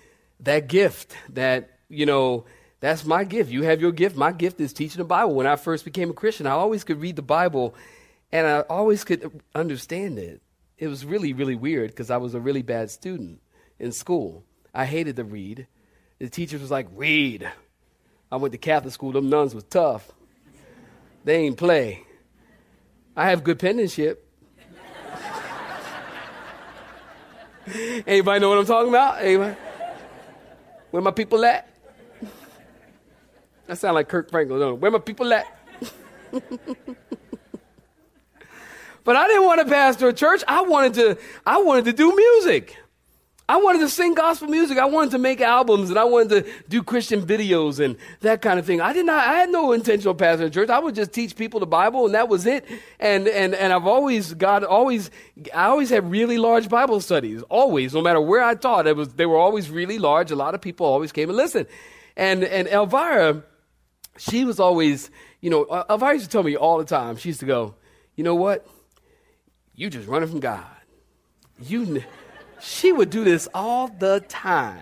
that 0.41 0.67
gift 0.67 1.15
that, 1.29 1.79
you 1.89 2.05
know, 2.05 2.45
that's 2.79 3.05
my 3.05 3.23
gift. 3.23 3.49
You 3.49 3.63
have 3.63 3.81
your 3.81 3.91
gift. 3.91 4.15
My 4.15 4.31
gift 4.31 4.59
is 4.59 4.71
teaching 4.71 4.99
the 4.99 5.05
Bible. 5.05 5.33
When 5.33 5.47
I 5.47 5.55
first 5.55 5.83
became 5.83 6.11
a 6.11 6.13
Christian, 6.13 6.45
I 6.45 6.51
always 6.51 6.83
could 6.83 7.01
read 7.01 7.15
the 7.15 7.21
Bible 7.21 7.73
and 8.31 8.45
I 8.45 8.59
always 8.61 9.03
could 9.03 9.41
understand 9.55 10.19
it. 10.19 10.41
It 10.83 10.89
was 10.89 11.05
really, 11.05 11.31
really 11.31 11.55
weird 11.55 11.91
because 11.91 12.11
I 12.11 12.17
was 12.17 12.33
a 12.33 12.41
really 12.41 12.61
bad 12.61 12.91
student 12.91 13.39
in 13.79 13.93
school. 13.93 14.43
I 14.73 14.83
hated 14.83 15.15
to 15.15 15.23
read. 15.23 15.65
The 16.19 16.27
teachers 16.27 16.59
was 16.59 16.71
like, 16.71 16.87
read. 16.93 17.49
I 18.29 18.35
went 18.35 18.51
to 18.51 18.57
Catholic 18.57 18.93
school. 18.93 19.13
Them 19.13 19.29
nuns 19.29 19.55
was 19.55 19.63
tough. 19.63 20.11
They 21.23 21.37
ain't 21.37 21.55
play. 21.55 22.03
I 23.15 23.29
have 23.29 23.45
good 23.45 23.59
penmanship. 23.59 24.29
Anybody 28.05 28.41
know 28.41 28.49
what 28.49 28.57
I'm 28.57 28.65
talking 28.65 28.89
about? 28.89 29.21
Anybody? 29.21 29.55
Where 30.91 31.01
my 31.01 31.11
people 31.11 31.45
at? 31.45 31.69
That 33.67 33.77
sound 33.77 33.95
like 33.95 34.09
Kirk 34.09 34.29
Franklin. 34.29 34.81
Where 34.81 34.91
my 34.91 34.99
people 34.99 35.31
at? 35.31 35.47
but 39.03 39.15
I 39.15 39.27
didn't 39.27 39.45
want 39.45 39.61
to 39.61 39.65
pastor 39.65 40.07
a 40.07 40.13
church. 40.13 40.43
I 40.47 40.61
wanted 40.61 40.93
to. 40.95 41.17
I 41.45 41.61
wanted 41.61 41.85
to 41.85 41.93
do 41.93 42.15
music. 42.15 42.77
I 43.47 43.57
wanted 43.57 43.79
to 43.79 43.89
sing 43.89 44.13
gospel 44.13 44.47
music. 44.47 44.77
I 44.77 44.85
wanted 44.85 45.11
to 45.11 45.17
make 45.17 45.41
albums 45.41 45.89
and 45.89 45.99
I 45.99 46.05
wanted 46.05 46.45
to 46.45 46.51
do 46.69 46.81
Christian 46.81 47.25
videos 47.25 47.83
and 47.83 47.97
that 48.21 48.41
kind 48.41 48.57
of 48.57 48.65
thing. 48.65 48.79
I 48.79 48.93
did 48.93 49.05
not, 49.05 49.27
I 49.27 49.33
had 49.33 49.49
no 49.49 49.73
intention 49.73 50.09
of 50.09 50.15
pastoring 50.15 50.45
a 50.45 50.49
church. 50.49 50.69
I 50.69 50.79
would 50.79 50.95
just 50.95 51.11
teach 51.11 51.35
people 51.35 51.59
the 51.59 51.67
Bible 51.67 52.05
and 52.05 52.15
that 52.15 52.29
was 52.29 52.45
it. 52.45 52.65
And, 53.01 53.27
and, 53.27 53.53
and 53.53 53.73
I've 53.73 53.85
always, 53.85 54.33
God 54.33 54.63
always, 54.63 55.11
I 55.53 55.65
always 55.65 55.89
had 55.89 56.09
really 56.09 56.37
large 56.37 56.69
Bible 56.69 57.01
studies. 57.01 57.43
Always, 57.43 57.93
no 57.93 58.01
matter 58.01 58.21
where 58.21 58.41
I 58.41 58.55
taught, 58.55 58.87
it 58.87 58.95
was, 58.95 59.09
they 59.09 59.25
were 59.25 59.37
always 59.37 59.69
really 59.69 59.99
large. 59.99 60.31
A 60.31 60.37
lot 60.37 60.55
of 60.55 60.61
people 60.61 60.85
always 60.85 61.11
came 61.11 61.27
and 61.27 61.35
listened. 61.35 61.67
And, 62.15 62.45
and 62.45 62.69
Elvira, 62.69 63.43
she 64.17 64.45
was 64.45 64.57
always, 64.61 65.11
you 65.41 65.49
know, 65.49 65.85
Elvira 65.89 66.13
used 66.13 66.25
to 66.25 66.31
tell 66.31 66.43
me 66.43 66.55
all 66.55 66.77
the 66.77 66.85
time, 66.85 67.17
she 67.17 67.29
used 67.29 67.41
to 67.41 67.45
go, 67.45 67.75
you 68.15 68.23
know 68.23 68.35
what? 68.35 68.65
You 69.75 69.89
just 69.89 70.07
running 70.07 70.29
from 70.29 70.39
God. 70.39 70.65
You, 71.59 72.03
she 72.59 72.91
would 72.91 73.09
do 73.09 73.23
this 73.23 73.47
all 73.53 73.87
the 73.87 74.23
time. 74.27 74.81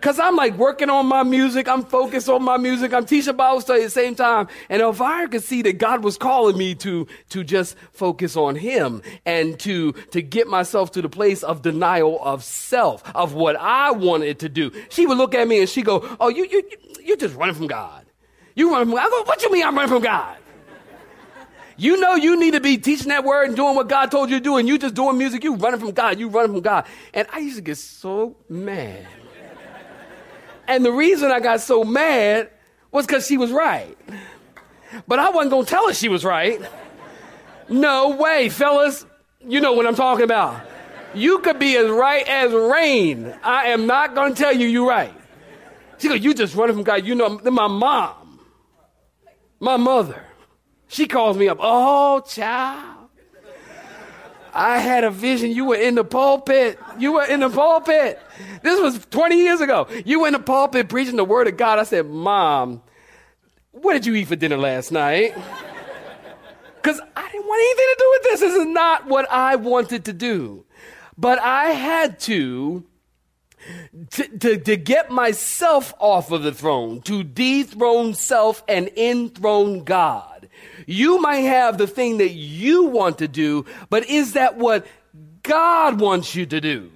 Cause 0.00 0.20
I'm 0.20 0.36
like 0.36 0.56
working 0.56 0.88
on 0.88 1.06
my 1.06 1.22
music, 1.22 1.66
I'm 1.66 1.82
focused 1.82 2.28
on 2.28 2.42
my 2.42 2.58
music, 2.58 2.92
I'm 2.92 3.06
teaching 3.06 3.34
Bible 3.34 3.60
study 3.60 3.80
at 3.80 3.86
the 3.86 3.90
same 3.90 4.14
time. 4.14 4.46
And 4.68 4.80
Elvira 4.80 5.26
could 5.26 5.42
see 5.42 5.62
that 5.62 5.78
God 5.78 6.04
was 6.04 6.16
calling 6.16 6.56
me 6.56 6.76
to, 6.76 7.08
to 7.30 7.42
just 7.42 7.76
focus 7.92 8.36
on 8.36 8.54
Him 8.54 9.02
and 9.24 9.58
to, 9.60 9.92
to 10.12 10.22
get 10.22 10.46
myself 10.46 10.92
to 10.92 11.02
the 11.02 11.08
place 11.08 11.42
of 11.42 11.62
denial 11.62 12.22
of 12.22 12.44
self, 12.44 13.02
of 13.16 13.34
what 13.34 13.56
I 13.56 13.90
wanted 13.90 14.38
to 14.40 14.48
do. 14.48 14.70
She 14.90 15.06
would 15.06 15.18
look 15.18 15.34
at 15.34 15.48
me 15.48 15.60
and 15.60 15.68
she 15.68 15.82
go, 15.82 16.06
Oh, 16.20 16.28
you, 16.28 16.46
you, 16.46 16.62
you're 17.02 17.16
just 17.16 17.34
running 17.34 17.56
from 17.56 17.66
God. 17.66 18.06
You 18.54 18.70
running 18.70 18.88
from 18.88 18.96
God. 18.96 19.06
I 19.06 19.10
go, 19.10 19.24
What 19.24 19.42
you 19.42 19.50
mean 19.50 19.64
I'm 19.64 19.74
running 19.74 19.92
from 19.92 20.02
God? 20.02 20.36
You 21.76 22.00
know 22.00 22.14
you 22.14 22.38
need 22.38 22.52
to 22.52 22.60
be 22.60 22.78
teaching 22.78 23.08
that 23.08 23.24
word 23.24 23.48
and 23.48 23.56
doing 23.56 23.74
what 23.74 23.88
God 23.88 24.10
told 24.10 24.30
you 24.30 24.38
to 24.38 24.42
do, 24.42 24.56
and 24.56 24.66
you 24.66 24.78
just 24.78 24.94
doing 24.94 25.18
music, 25.18 25.44
you 25.44 25.56
running 25.56 25.80
from 25.80 25.92
God, 25.92 26.18
you 26.18 26.28
running 26.28 26.52
from 26.52 26.62
God. 26.62 26.86
And 27.12 27.28
I 27.32 27.38
used 27.38 27.56
to 27.56 27.62
get 27.62 27.76
so 27.76 28.36
mad. 28.48 29.06
And 30.68 30.84
the 30.84 30.92
reason 30.92 31.30
I 31.30 31.40
got 31.40 31.60
so 31.60 31.84
mad 31.84 32.50
was 32.90 33.06
because 33.06 33.26
she 33.26 33.36
was 33.36 33.52
right. 33.52 33.96
But 35.06 35.18
I 35.18 35.30
wasn't 35.30 35.66
to 35.66 35.70
tell 35.70 35.86
her 35.88 35.94
she 35.94 36.08
was 36.08 36.24
right. 36.24 36.60
No 37.68 38.16
way, 38.16 38.48
fellas. 38.48 39.04
You 39.46 39.60
know 39.60 39.72
what 39.72 39.86
I'm 39.86 39.94
talking 39.94 40.24
about. 40.24 40.60
You 41.14 41.38
could 41.38 41.58
be 41.58 41.76
as 41.76 41.88
right 41.88 42.26
as 42.26 42.52
rain. 42.52 43.34
I 43.42 43.68
am 43.68 43.86
not 43.86 44.14
to 44.14 44.34
tell 44.34 44.54
you 44.54 44.66
you're 44.66 44.88
right. 44.88 45.14
She 45.98 46.08
goes, 46.08 46.22
You 46.22 46.34
just 46.34 46.54
running 46.54 46.74
from 46.74 46.84
God. 46.84 47.06
You 47.06 47.14
know, 47.14 47.28
my 47.28 47.68
mom, 47.68 48.40
my 49.60 49.76
mother. 49.76 50.22
She 50.88 51.06
calls 51.06 51.36
me 51.36 51.48
up. 51.48 51.58
Oh, 51.60 52.20
child. 52.20 53.08
I 54.52 54.78
had 54.78 55.04
a 55.04 55.10
vision. 55.10 55.50
You 55.50 55.66
were 55.66 55.76
in 55.76 55.96
the 55.96 56.04
pulpit. 56.04 56.78
You 56.98 57.12
were 57.12 57.24
in 57.24 57.40
the 57.40 57.50
pulpit. 57.50 58.18
This 58.62 58.80
was 58.80 59.04
20 59.06 59.36
years 59.36 59.60
ago. 59.60 59.86
You 60.06 60.20
were 60.20 60.28
in 60.28 60.32
the 60.32 60.38
pulpit 60.38 60.88
preaching 60.88 61.16
the 61.16 61.24
word 61.24 61.46
of 61.46 61.58
God. 61.58 61.78
I 61.78 61.82
said, 61.82 62.06
Mom, 62.06 62.82
what 63.72 63.92
did 63.92 64.06
you 64.06 64.14
eat 64.14 64.28
for 64.28 64.36
dinner 64.36 64.56
last 64.56 64.92
night? 64.92 65.34
Because 66.76 67.00
I 67.16 67.30
didn't 67.30 67.46
want 67.46 67.60
anything 67.60 67.86
to 67.86 67.96
do 67.98 68.10
with 68.12 68.22
this. 68.22 68.40
This 68.40 68.54
is 68.54 68.66
not 68.66 69.06
what 69.06 69.30
I 69.30 69.56
wanted 69.56 70.06
to 70.06 70.12
do. 70.14 70.64
But 71.18 71.38
I 71.40 71.70
had 71.70 72.18
to 72.20 72.84
to, 74.10 74.38
to, 74.38 74.58
to 74.58 74.76
get 74.76 75.10
myself 75.10 75.92
off 75.98 76.30
of 76.30 76.42
the 76.42 76.52
throne, 76.52 77.00
to 77.02 77.24
dethrone 77.24 78.14
self 78.14 78.62
and 78.68 78.88
enthrone 78.96 79.84
God. 79.84 80.35
You 80.86 81.20
might 81.20 81.40
have 81.40 81.78
the 81.78 81.86
thing 81.86 82.18
that 82.18 82.32
you 82.32 82.84
want 82.84 83.18
to 83.18 83.28
do, 83.28 83.64
but 83.88 84.08
is 84.08 84.34
that 84.34 84.56
what 84.56 84.86
God 85.42 86.00
wants 86.00 86.34
you 86.34 86.44
to 86.46 86.60
do? 86.60 86.90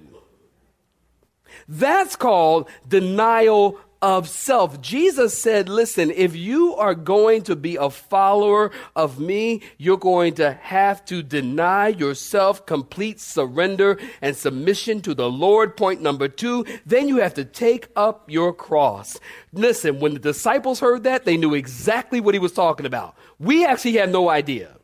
That's 1.67 2.15
called 2.15 2.69
denial 2.87 3.79
of 4.01 4.27
self. 4.27 4.81
Jesus 4.81 5.39
said, 5.39 5.69
listen, 5.69 6.11
if 6.11 6.35
you 6.35 6.75
are 6.75 6.95
going 6.95 7.43
to 7.43 7.55
be 7.55 7.75
a 7.75 7.89
follower 7.89 8.71
of 8.95 9.19
me, 9.19 9.61
you're 9.77 9.97
going 9.97 10.33
to 10.35 10.53
have 10.53 11.05
to 11.05 11.21
deny 11.21 11.89
yourself 11.89 12.65
complete 12.65 13.19
surrender 13.19 13.99
and 14.21 14.35
submission 14.35 15.01
to 15.01 15.13
the 15.13 15.29
Lord. 15.29 15.77
Point 15.77 16.01
number 16.01 16.27
two, 16.27 16.65
then 16.85 17.07
you 17.07 17.17
have 17.17 17.35
to 17.35 17.45
take 17.45 17.89
up 17.95 18.29
your 18.29 18.53
cross. 18.53 19.19
Listen, 19.53 19.99
when 19.99 20.13
the 20.13 20.19
disciples 20.19 20.79
heard 20.79 21.03
that, 21.03 21.25
they 21.25 21.37
knew 21.37 21.53
exactly 21.53 22.19
what 22.19 22.33
he 22.33 22.39
was 22.39 22.53
talking 22.53 22.85
about. 22.85 23.15
We 23.39 23.65
actually 23.65 23.93
had 23.93 24.11
no 24.11 24.29
idea. 24.29 24.77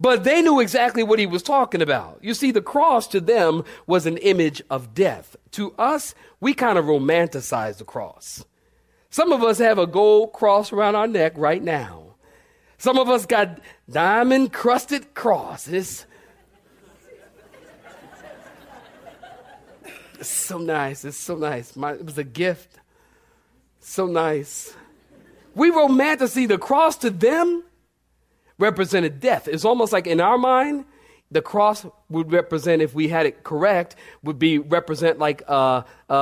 But 0.00 0.22
they 0.22 0.42
knew 0.42 0.60
exactly 0.60 1.02
what 1.02 1.18
he 1.18 1.26
was 1.26 1.42
talking 1.42 1.82
about. 1.82 2.20
You 2.22 2.32
see, 2.34 2.52
the 2.52 2.62
cross 2.62 3.08
to 3.08 3.20
them 3.20 3.64
was 3.86 4.06
an 4.06 4.16
image 4.18 4.62
of 4.70 4.94
death. 4.94 5.36
To 5.52 5.72
us, 5.72 6.14
we 6.40 6.54
kind 6.54 6.78
of 6.78 6.84
romanticize 6.84 7.78
the 7.78 7.84
cross. 7.84 8.44
Some 9.10 9.32
of 9.32 9.42
us 9.42 9.58
have 9.58 9.78
a 9.78 9.86
gold 9.86 10.32
cross 10.32 10.72
around 10.72 10.94
our 10.94 11.08
neck 11.08 11.32
right 11.36 11.62
now. 11.62 12.14
Some 12.76 12.96
of 12.96 13.08
us 13.08 13.26
got 13.26 13.58
diamond 13.90 14.52
crusted 14.52 15.14
crosses. 15.14 16.06
It's 20.20 20.28
so 20.28 20.58
nice. 20.58 21.04
It's 21.04 21.16
so 21.16 21.36
nice. 21.36 21.74
My, 21.74 21.92
it 21.92 22.04
was 22.04 22.18
a 22.18 22.24
gift. 22.24 22.78
So 23.80 24.06
nice. 24.06 24.74
We 25.56 25.72
romanticize 25.72 26.46
the 26.46 26.58
cross 26.58 26.96
to 26.98 27.10
them 27.10 27.64
represented 28.58 29.20
death. 29.20 29.48
It's 29.48 29.64
almost 29.64 29.92
like 29.92 30.06
in 30.06 30.20
our 30.20 30.38
mind, 30.38 30.84
the 31.30 31.42
cross 31.42 31.86
would 32.08 32.32
represent, 32.32 32.82
if 32.82 32.94
we 32.94 33.08
had 33.08 33.26
it 33.26 33.44
correct, 33.44 33.96
would 34.22 34.38
be 34.38 34.58
represent 34.58 35.18
like 35.18 35.42
a, 35.46 35.84
a, 36.08 36.14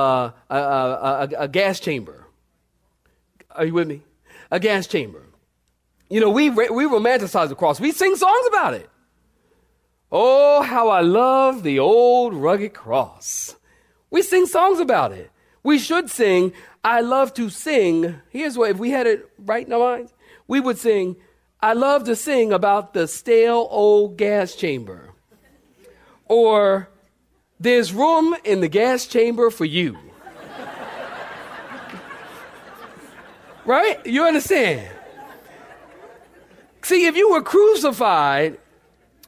a, 0.49 0.55
a, 0.55 1.29
a 1.39 1.47
gas 1.47 1.79
chamber. 1.79 2.25
Are 3.51 3.65
you 3.65 3.73
with 3.73 3.87
me? 3.87 4.01
A 4.51 4.59
gas 4.59 4.85
chamber. 4.85 5.23
You 6.09 6.19
know, 6.21 6.29
we, 6.29 6.49
we 6.49 6.85
romanticize 6.85 7.49
the 7.49 7.55
cross. 7.55 7.79
We 7.79 7.91
sing 7.91 8.15
songs 8.15 8.47
about 8.47 8.73
it. 8.73 8.89
Oh, 10.11 10.61
how 10.61 10.89
I 10.89 11.01
love 11.01 11.63
the 11.63 11.79
old 11.79 12.33
rugged 12.33 12.73
cross. 12.73 13.55
We 14.09 14.21
sing 14.21 14.45
songs 14.45 14.79
about 14.79 15.11
it. 15.11 15.31
We 15.63 15.79
should 15.79 16.09
sing, 16.09 16.53
I 16.83 17.01
love 17.01 17.33
to 17.33 17.49
sing. 17.49 18.15
Here's 18.29 18.57
what, 18.57 18.71
if 18.71 18.77
we 18.77 18.91
had 18.91 19.05
it 19.05 19.29
right 19.37 19.67
in 19.67 19.73
our 19.73 19.79
minds, 19.79 20.13
we 20.47 20.61
would 20.61 20.77
sing, 20.77 21.17
I 21.59 21.73
love 21.73 22.03
to 22.03 22.15
sing 22.15 22.53
about 22.53 22.93
the 22.93 23.07
stale 23.07 23.67
old 23.71 24.17
gas 24.17 24.53
chamber. 24.55 25.13
Or 26.25 26.89
there's 27.59 27.91
room 27.91 28.35
in 28.43 28.61
the 28.61 28.67
gas 28.67 29.07
chamber 29.07 29.49
for 29.49 29.65
you. 29.65 29.97
right? 33.65 34.05
You 34.05 34.25
understand? 34.25 34.87
See, 36.83 37.05
if 37.07 37.17
you 37.17 37.31
were 37.31 37.41
crucified, 37.41 38.59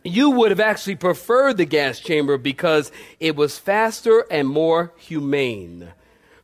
you 0.03 0.29
would 0.29 0.51
have 0.51 0.59
actually 0.59 0.95
preferred 0.95 1.57
the 1.57 1.65
gas 1.65 1.99
chamber 1.99 2.37
because 2.37 2.91
it 3.19 3.35
was 3.35 3.57
faster 3.57 4.25
and 4.29 4.47
more 4.47 4.93
humane. 4.97 5.89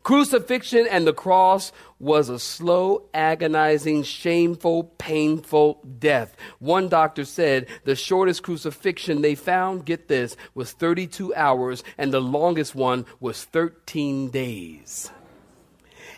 Crucifixion 0.05 0.85
and 0.85 1.07
the 1.07 1.13
cross 1.13 1.71
was 1.97 2.29
a 2.29 2.37
slow, 2.37 3.09
agonizing, 3.11 4.03
shameful, 4.03 4.83
painful 4.99 5.81
death. 5.97 6.37
One 6.59 6.89
doctor 6.89 7.25
said 7.25 7.65
the 7.85 7.95
shortest 7.95 8.43
crucifixion 8.43 9.23
they 9.23 9.33
found, 9.33 9.83
get 9.83 10.07
this, 10.07 10.37
was 10.53 10.73
32 10.73 11.33
hours, 11.33 11.83
and 11.97 12.13
the 12.13 12.21
longest 12.21 12.75
one 12.75 13.07
was 13.19 13.45
13 13.45 14.29
days. 14.29 15.09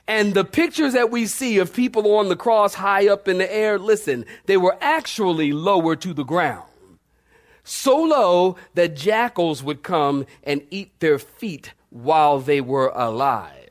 And 0.06 0.34
the 0.34 0.44
pictures 0.44 0.92
that 0.92 1.10
we 1.10 1.26
see 1.26 1.58
of 1.58 1.74
people 1.74 2.14
on 2.18 2.28
the 2.28 2.36
cross 2.36 2.74
high 2.74 3.08
up 3.08 3.30
in 3.30 3.38
the 3.38 3.56
air, 3.56 3.80
listen, 3.80 4.26
they 4.48 4.58
were 4.58 4.78
actually 4.82 5.54
lower 5.54 5.96
to 5.96 6.14
the 6.14 6.26
ground. 6.26 6.70
So 7.64 7.96
low 8.04 8.58
that 8.74 8.98
jackals 8.98 9.64
would 9.64 9.82
come 9.82 10.26
and 10.44 10.62
eat 10.72 11.00
their 11.00 11.18
feet 11.18 11.72
while 11.90 12.42
they 12.42 12.60
were 12.60 12.92
alive. 12.94 13.67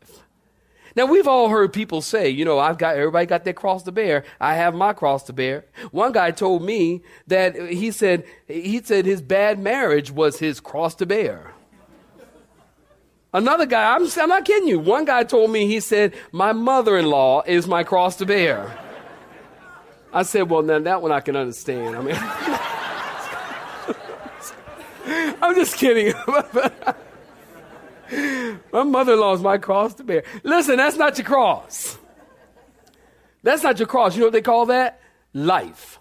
Now 0.97 1.05
we've 1.05 1.29
all 1.29 1.51
heard 1.51 1.75
people 1.75 2.01
say, 2.01 2.31
you 2.31 2.47
know, 2.47 2.59
I've 2.59 2.79
got 2.79 2.97
everybody 2.97 3.27
got 3.27 3.45
their 3.45 3.53
cross 3.53 3.83
to 3.83 3.93
bear. 3.93 4.25
I 4.41 4.55
have 4.55 4.75
my 4.75 4.95
cross 4.95 5.25
to 5.25 5.35
bear. 5.35 5.67
One 5.91 6.13
guy 6.13 6.31
told 6.31 6.63
me 6.63 7.03
that 7.27 7.55
he 7.55 7.91
said 7.91 8.25
he 8.49 8.81
said 8.83 9.05
his 9.05 9.21
bad 9.21 9.59
marriage 9.59 10.11
was 10.11 10.39
his 10.39 10.59
cross 10.59 10.95
to 10.97 11.07
bear. 11.07 11.53
Another 13.35 13.67
guy, 13.67 13.95
I'm, 13.95 14.09
I'm 14.19 14.29
not 14.31 14.47
kidding 14.47 14.67
you. 14.67 14.79
One 14.79 15.05
guy 15.05 15.23
told 15.25 15.51
me 15.51 15.67
he 15.67 15.81
said 15.81 16.15
my 16.33 16.53
mother-in-law 16.53 17.43
is 17.47 17.67
my 17.67 17.85
cross 17.85 18.17
to 18.17 18.25
bear. 18.25 18.79
I 20.15 20.23
said, 20.23 20.49
well, 20.49 20.63
now 20.63 20.79
that 20.79 21.03
one 21.03 21.13
I 21.13 21.21
can 21.21 21.37
understand. 21.37 21.95
I 21.95 22.01
mean, 22.01 22.17
I'm 25.43 25.55
just 25.55 25.77
kidding. 25.77 26.15
my 28.73 28.83
mother 28.83 29.15
in 29.15 29.21
law 29.21 29.35
is 29.35 29.41
my 29.41 29.59
cross 29.59 29.95
to 29.95 30.05
bear. 30.05 30.25
Listen, 30.43 30.77
that's 30.77 30.97
not 30.97 31.19
your 31.19 31.27
cross. 31.27 31.99
That's 33.43 33.63
not 33.63 33.79
your 33.79 33.89
cross. 33.89 34.15
You 34.15 34.21
know 34.21 34.27
what 34.27 34.33
they 34.33 34.43
call 34.43 34.67
that? 34.67 35.01
Life. 35.33 35.99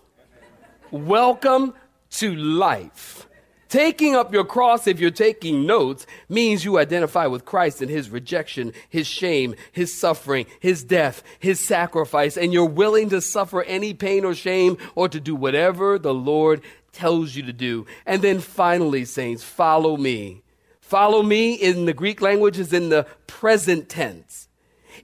Welcome 0.92 1.74
to 2.12 2.36
life. 2.36 3.28
Taking 3.68 4.16
up 4.16 4.32
your 4.32 4.46
cross, 4.46 4.88
if 4.88 5.00
you're 5.00 5.12
taking 5.12 5.66
notes, 5.66 6.06
means 6.30 6.64
you 6.64 6.78
identify 6.78 7.26
with 7.26 7.44
Christ 7.44 7.82
and 7.82 7.90
his 7.90 8.10
rejection, 8.10 8.72
his 8.88 9.06
shame, 9.06 9.56
his 9.72 9.94
suffering, 9.94 10.46
his 10.60 10.84
death, 10.84 11.24
his 11.40 11.60
sacrifice, 11.60 12.38
and 12.38 12.54
you're 12.54 12.66
willing 12.66 13.10
to 13.10 13.20
suffer 13.20 13.64
any 13.64 13.94
pain 13.94 14.24
or 14.24 14.34
shame 14.34 14.78
or 14.94 15.10
to 15.10 15.20
do 15.20 15.36
whatever 15.36 16.00
the 16.00 16.14
Lord 16.14 16.62
tells 16.94 17.36
you 17.36 17.44
to 17.44 17.54
do. 17.54 17.86
And 18.06 18.22
then 18.22 18.40
finally, 18.40 19.04
saints, 19.04 19.44
follow 19.44 19.98
me. 19.98 20.45
Follow 20.86 21.24
me 21.24 21.56
in 21.56 21.86
the 21.86 21.96
Greek 21.96 22.22
language 22.22 22.60
is 22.60 22.72
in 22.72 22.90
the 22.90 23.08
present 23.26 23.90
tense. 23.90 24.48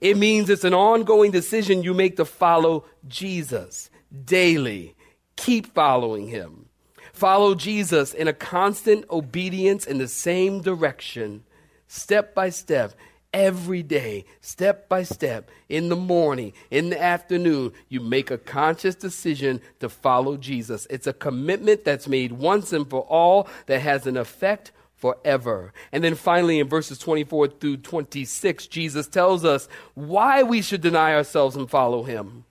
It 0.00 0.16
means 0.16 0.48
it's 0.48 0.62
an 0.62 0.74
ongoing 0.74 1.32
decision 1.32 1.82
you 1.82 1.92
make 1.92 2.16
to 2.18 2.24
follow 2.24 2.84
Jesus 3.08 3.90
daily. 4.24 4.94
Keep 5.34 5.74
following 5.74 6.28
him. 6.28 6.66
Follow 7.12 7.56
Jesus 7.56 8.14
in 8.14 8.28
a 8.28 8.32
constant 8.32 9.10
obedience 9.10 9.84
in 9.84 9.98
the 9.98 10.06
same 10.06 10.60
direction, 10.60 11.42
step 11.88 12.32
by 12.32 12.48
step, 12.50 12.94
every 13.34 13.82
day, 13.82 14.24
step 14.40 14.88
by 14.88 15.02
step, 15.02 15.50
in 15.68 15.88
the 15.88 15.96
morning, 15.96 16.52
in 16.70 16.90
the 16.90 17.02
afternoon, 17.02 17.72
you 17.88 17.98
make 17.98 18.30
a 18.30 18.38
conscious 18.38 18.94
decision 18.94 19.60
to 19.80 19.88
follow 19.88 20.36
Jesus. 20.36 20.86
It's 20.90 21.08
a 21.08 21.12
commitment 21.12 21.84
that's 21.84 22.06
made 22.06 22.30
once 22.30 22.72
and 22.72 22.88
for 22.88 23.00
all 23.00 23.48
that 23.66 23.80
has 23.80 24.06
an 24.06 24.16
effect 24.16 24.70
forever. 25.02 25.72
And 25.90 26.04
then 26.04 26.14
finally, 26.14 26.60
in 26.60 26.68
verses 26.68 26.96
24 26.96 27.48
through 27.48 27.78
26, 27.78 28.68
Jesus 28.68 29.08
tells 29.08 29.44
us 29.44 29.68
why 29.94 30.44
we 30.44 30.62
should 30.62 30.80
deny 30.80 31.12
ourselves 31.12 31.56
and 31.56 31.68
follow 31.68 32.04
him. 32.04 32.44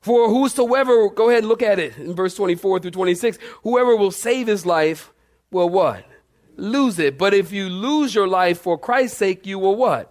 For 0.00 0.30
whosoever, 0.30 1.10
go 1.10 1.28
ahead 1.28 1.40
and 1.40 1.48
look 1.48 1.60
at 1.60 1.78
it 1.78 1.98
in 1.98 2.14
verse 2.14 2.34
24 2.34 2.80
through 2.80 2.92
26, 2.92 3.36
whoever 3.62 3.94
will 3.94 4.10
save 4.10 4.46
his 4.46 4.64
life 4.64 5.12
will 5.50 5.68
what? 5.68 6.06
Lose 6.56 6.98
it. 6.98 7.18
But 7.18 7.34
if 7.34 7.52
you 7.52 7.68
lose 7.68 8.14
your 8.14 8.26
life 8.26 8.58
for 8.58 8.78
Christ's 8.78 9.18
sake, 9.18 9.44
you 9.44 9.58
will 9.58 9.76
what? 9.76 10.10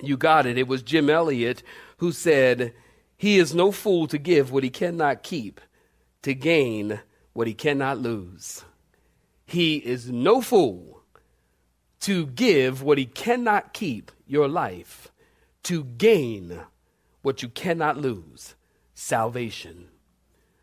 You 0.00 0.16
got 0.16 0.46
it. 0.46 0.58
It 0.58 0.68
was 0.68 0.84
Jim 0.84 1.10
Elliot 1.10 1.64
who 1.96 2.12
said, 2.12 2.72
He 3.16 3.38
is 3.38 3.52
no 3.52 3.72
fool 3.72 4.06
to 4.06 4.16
give 4.16 4.52
what 4.52 4.62
he 4.62 4.70
cannot 4.70 5.24
keep, 5.24 5.60
to 6.22 6.34
gain 6.34 7.00
what 7.32 7.48
he 7.48 7.54
cannot 7.54 7.98
lose. 7.98 8.62
He 9.48 9.76
is 9.76 10.12
no 10.12 10.42
fool 10.42 11.00
to 12.00 12.26
give 12.26 12.82
what 12.82 12.98
he 12.98 13.06
cannot 13.06 13.72
keep, 13.72 14.12
your 14.26 14.46
life, 14.46 15.10
to 15.62 15.84
gain 15.84 16.60
what 17.22 17.42
you 17.42 17.48
cannot 17.48 17.96
lose, 17.96 18.56
salvation. 18.92 19.88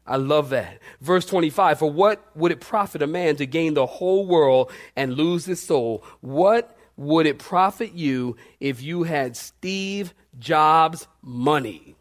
I 0.06 0.18
love 0.18 0.52
that. 0.52 0.84
Verse 1.02 1.26
25 1.26 1.80
For 1.80 1.90
what 1.90 2.24
would 2.38 2.52
it 2.52 2.62
profit 2.62 3.02
a 3.02 3.08
man 3.08 3.38
to 3.38 3.48
gain 3.48 3.74
the 3.74 3.88
whole 3.88 4.28
world 4.28 4.72
and 4.96 5.16
lose 5.16 5.46
his 5.46 5.64
soul? 5.64 6.04
What 6.22 6.78
would 6.96 7.26
it 7.26 7.40
profit 7.40 7.94
you 7.94 8.38
if 8.60 8.84
you 8.84 9.02
had 9.02 9.36
Steve 9.36 10.14
Jobs' 10.38 11.08
money? 11.24 11.96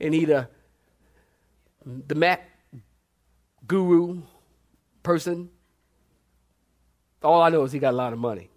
And 0.00 0.14
he 0.14 0.24
the, 0.24 0.48
the 1.84 2.14
Mac 2.14 2.48
guru 3.66 4.22
person. 5.06 5.48
All 7.22 7.40
I 7.40 7.48
know 7.48 7.62
is 7.62 7.72
he 7.72 7.78
got 7.78 7.94
a 7.94 7.96
lot 7.96 8.12
of 8.12 8.18
money. 8.18 8.50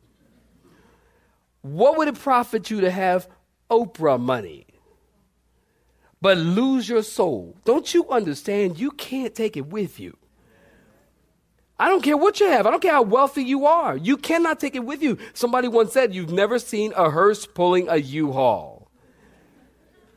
What 1.62 1.98
would 1.98 2.08
it 2.08 2.20
profit 2.20 2.70
you 2.72 2.82
to 2.82 2.92
have 2.92 3.30
Oprah 3.70 4.20
money? 4.20 4.66
But 6.22 6.38
lose 6.38 6.90
your 6.90 7.04
soul. 7.04 7.56
Don't 7.64 7.94
you 7.94 8.10
understand? 8.10 8.80
You 8.80 8.92
can't 8.92 9.34
take 9.34 9.56
it 9.56 9.68
with 9.68 10.00
you. 10.00 10.18
I 11.80 11.88
don't 11.88 12.04
care 12.04 12.18
what 12.18 12.42
you 12.42 12.48
have. 12.48 12.66
I 12.68 12.72
don't 12.72 12.82
care 12.82 12.92
how 12.92 13.04
wealthy 13.04 13.44
you 13.44 13.66
are. 13.66 13.96
You 13.96 14.18
cannot 14.18 14.60
take 14.60 14.76
it 14.76 14.84
with 14.84 15.02
you. 15.02 15.18
Somebody 15.34 15.70
once 15.70 15.94
said 15.94 16.14
you've 16.14 16.32
never 16.32 16.60
seen 16.60 16.92
a 16.98 17.10
hearse 17.10 17.46
pulling 17.46 17.88
a 17.88 17.98
U-Haul. 17.98 18.90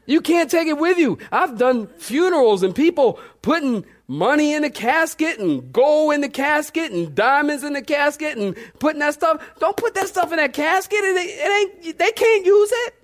You 0.06 0.20
can't 0.20 0.50
take 0.50 0.66
it 0.66 0.78
with 0.78 0.98
you. 0.98 1.18
I've 1.30 1.58
done 1.58 1.86
funerals 1.98 2.64
and 2.64 2.74
people 2.74 3.20
putting 3.42 3.84
money 4.12 4.52
in 4.52 4.60
the 4.60 4.70
casket 4.70 5.38
and 5.38 5.72
gold 5.72 6.12
in 6.12 6.20
the 6.20 6.28
casket 6.28 6.92
and 6.92 7.14
diamonds 7.14 7.64
in 7.64 7.72
the 7.72 7.80
casket 7.80 8.36
and 8.36 8.54
putting 8.78 9.00
that 9.00 9.14
stuff. 9.14 9.42
Don't 9.58 9.76
put 9.76 9.94
that 9.94 10.06
stuff 10.06 10.30
in 10.32 10.36
that 10.36 10.52
casket. 10.52 10.98
It, 10.98 11.16
it 11.16 11.86
ain't, 11.86 11.98
they 11.98 12.12
can't 12.12 12.44
use 12.44 12.70
it. 12.72 12.94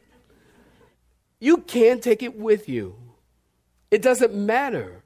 You 1.40 1.58
can't 1.58 2.02
take 2.02 2.22
it 2.22 2.36
with 2.36 2.68
you. 2.68 2.94
It 3.90 4.02
doesn't 4.02 4.34
matter. 4.34 5.02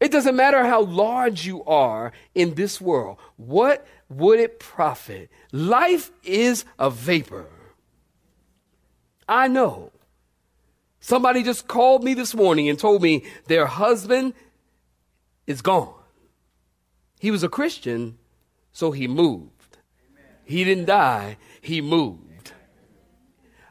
It 0.00 0.10
doesn't 0.10 0.36
matter 0.36 0.64
how 0.64 0.82
large 0.82 1.44
you 1.44 1.62
are 1.64 2.12
in 2.34 2.54
this 2.54 2.80
world. 2.80 3.18
What 3.36 3.86
would 4.08 4.40
it 4.40 4.58
profit? 4.58 5.28
Life 5.52 6.12
is 6.22 6.64
a 6.78 6.88
vapor. 6.88 7.46
I 9.28 9.48
know. 9.48 9.92
Somebody 11.00 11.42
just 11.42 11.68
called 11.68 12.02
me 12.02 12.14
this 12.14 12.34
morning 12.34 12.70
and 12.70 12.78
told 12.78 13.02
me 13.02 13.24
their 13.48 13.66
husband 13.66 14.32
is 15.46 15.62
gone. 15.62 15.94
He 17.20 17.30
was 17.30 17.42
a 17.42 17.48
Christian, 17.48 18.18
so 18.72 18.90
he 18.90 19.08
moved. 19.08 19.78
He 20.44 20.64
didn't 20.64 20.86
die, 20.86 21.36
he 21.60 21.80
moved. 21.80 22.52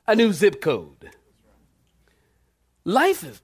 A 0.08 0.16
new 0.16 0.34
zip 0.34 0.62
code. 0.62 1.12
Life 2.84 3.24
is. 3.24 3.42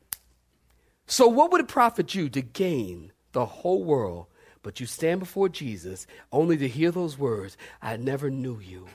So, 1.05 1.27
what 1.27 1.51
would 1.51 1.61
it 1.61 1.67
profit 1.67 2.13
you 2.13 2.29
to 2.29 2.41
gain 2.41 3.11
the 3.31 3.45
whole 3.45 3.83
world, 3.83 4.25
but 4.63 4.79
you 4.79 4.85
stand 4.85 5.19
before 5.19 5.49
Jesus 5.49 6.07
only 6.31 6.57
to 6.57 6.67
hear 6.67 6.91
those 6.91 7.17
words, 7.17 7.57
I 7.81 7.97
never 7.97 8.29
knew 8.29 8.59
you. 8.59 8.87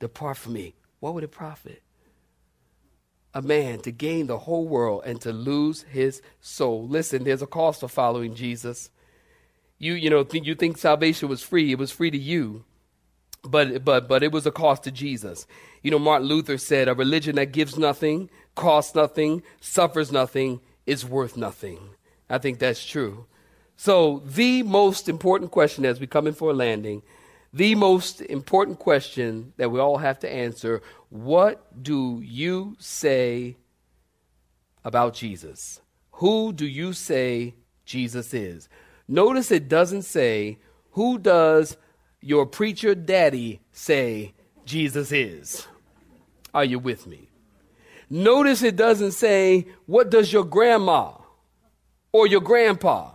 Depart 0.00 0.36
from 0.36 0.54
me. 0.54 0.74
What 1.00 1.14
would 1.14 1.24
it 1.24 1.30
profit? 1.30 1.83
A 3.34 3.42
man 3.42 3.80
to 3.80 3.90
gain 3.90 4.28
the 4.28 4.38
whole 4.38 4.66
world 4.66 5.02
and 5.04 5.20
to 5.20 5.32
lose 5.32 5.82
his 5.82 6.22
soul. 6.40 6.86
Listen, 6.86 7.24
there's 7.24 7.42
a 7.42 7.46
cost 7.46 7.80
for 7.80 7.88
following 7.88 8.34
Jesus. 8.34 8.90
You, 9.78 9.94
you 9.94 10.08
know, 10.08 10.22
th- 10.22 10.46
you 10.46 10.54
think 10.54 10.78
salvation 10.78 11.28
was 11.28 11.42
free. 11.42 11.72
It 11.72 11.78
was 11.78 11.90
free 11.90 12.12
to 12.12 12.18
you, 12.18 12.64
but, 13.42 13.84
but, 13.84 14.08
but 14.08 14.22
it 14.22 14.30
was 14.30 14.46
a 14.46 14.52
cost 14.52 14.84
to 14.84 14.92
Jesus. 14.92 15.46
You 15.82 15.90
know, 15.90 15.98
Martin 15.98 16.28
Luther 16.28 16.56
said, 16.56 16.88
a 16.88 16.94
religion 16.94 17.34
that 17.36 17.52
gives 17.52 17.76
nothing, 17.76 18.30
costs 18.54 18.94
nothing, 18.94 19.42
suffers 19.60 20.12
nothing, 20.12 20.60
is 20.86 21.04
worth 21.04 21.36
nothing. 21.36 21.78
I 22.30 22.38
think 22.38 22.60
that's 22.60 22.84
true. 22.84 23.26
So, 23.76 24.22
the 24.24 24.62
most 24.62 25.08
important 25.08 25.50
question 25.50 25.84
as 25.84 25.98
we 25.98 26.06
come 26.06 26.28
in 26.28 26.34
for 26.34 26.50
a 26.50 26.54
landing, 26.54 27.02
the 27.54 27.76
most 27.76 28.20
important 28.20 28.80
question 28.80 29.52
that 29.58 29.70
we 29.70 29.78
all 29.78 29.98
have 29.98 30.18
to 30.18 30.30
answer 30.30 30.82
what 31.08 31.82
do 31.84 32.20
you 32.24 32.74
say 32.80 33.56
about 34.84 35.14
Jesus? 35.14 35.80
Who 36.14 36.52
do 36.52 36.66
you 36.66 36.92
say 36.92 37.54
Jesus 37.84 38.34
is? 38.34 38.68
Notice 39.06 39.52
it 39.52 39.68
doesn't 39.68 40.02
say, 40.02 40.58
Who 40.92 41.16
does 41.16 41.76
your 42.20 42.44
preacher 42.44 42.96
daddy 42.96 43.60
say 43.70 44.34
Jesus 44.64 45.12
is? 45.12 45.68
Are 46.52 46.64
you 46.64 46.80
with 46.80 47.06
me? 47.06 47.28
Notice 48.10 48.64
it 48.64 48.74
doesn't 48.74 49.12
say, 49.12 49.68
What 49.86 50.10
does 50.10 50.32
your 50.32 50.44
grandma 50.44 51.12
or 52.10 52.26
your 52.26 52.40
grandpa 52.40 53.12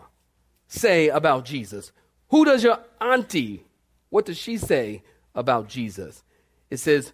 say 0.69 1.09
about 1.09 1.43
Jesus? 1.43 1.91
Who 2.29 2.45
does 2.45 2.63
your 2.63 2.79
auntie, 3.01 3.65
what 4.09 4.25
does 4.25 4.37
she 4.37 4.57
say 4.57 5.03
about 5.35 5.67
Jesus? 5.67 6.23
It 6.69 6.77
says, 6.77 7.13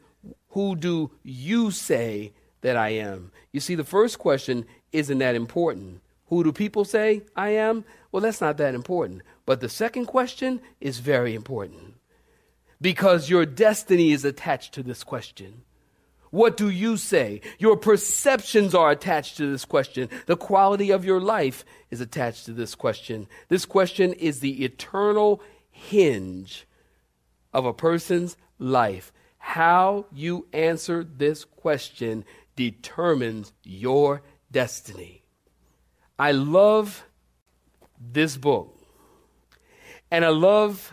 Who 0.50 0.76
do 0.76 1.12
you 1.24 1.72
say 1.72 2.34
that 2.62 2.78
I 2.78 2.90
am? 2.90 3.32
You 3.52 3.60
see, 3.60 3.76
the 3.76 3.84
first 3.84 4.20
question 4.20 4.66
isn't 4.92 5.18
that 5.20 5.36
important. 5.36 6.02
Who 6.28 6.44
do 6.44 6.52
people 6.52 6.86
say 6.86 7.24
I 7.36 7.50
am? 7.50 7.86
Well, 8.12 8.22
that's 8.22 8.42
not 8.42 8.58
that 8.58 8.76
important. 8.76 9.22
But 9.46 9.62
the 9.62 9.70
second 9.70 10.06
question 10.06 10.62
is 10.82 11.00
very 11.00 11.36
important 11.36 11.96
because 12.82 13.30
your 13.30 13.46
destiny 13.46 14.12
is 14.12 14.26
attached 14.26 14.74
to 14.74 14.84
this 14.84 15.04
question. 15.04 15.64
What 16.32 16.58
do 16.58 16.70
you 16.70 16.98
say? 16.98 17.42
Your 17.60 17.78
perceptions 17.78 18.76
are 18.76 18.92
attached 18.92 19.38
to 19.38 19.50
this 19.50 19.64
question. 19.64 20.10
The 20.26 20.36
quality 20.36 20.92
of 20.92 21.06
your 21.06 21.22
life 21.22 21.64
is 21.92 22.02
attached 22.02 22.46
to 22.46 22.52
this 22.52 22.76
question. 22.76 23.28
This 23.48 23.66
question 23.66 24.12
is 24.14 24.40
the 24.40 24.66
eternal 24.66 25.42
hinge 25.72 26.68
of 27.56 27.66
a 27.66 27.74
person's 27.74 28.36
life. 28.60 29.14
How 29.38 30.08
you 30.12 30.46
answer 30.52 31.06
this 31.06 31.46
question 31.46 32.26
determines 32.58 33.54
your 33.64 34.22
destiny. 34.52 35.24
I 36.20 36.34
love 36.34 37.06
this 38.00 38.36
book, 38.36 38.78
and 40.12 40.26
I 40.26 40.30
love 40.30 40.92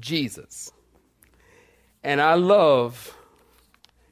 Jesus, 0.00 0.72
and 2.02 2.20
I 2.20 2.34
love. 2.34 3.14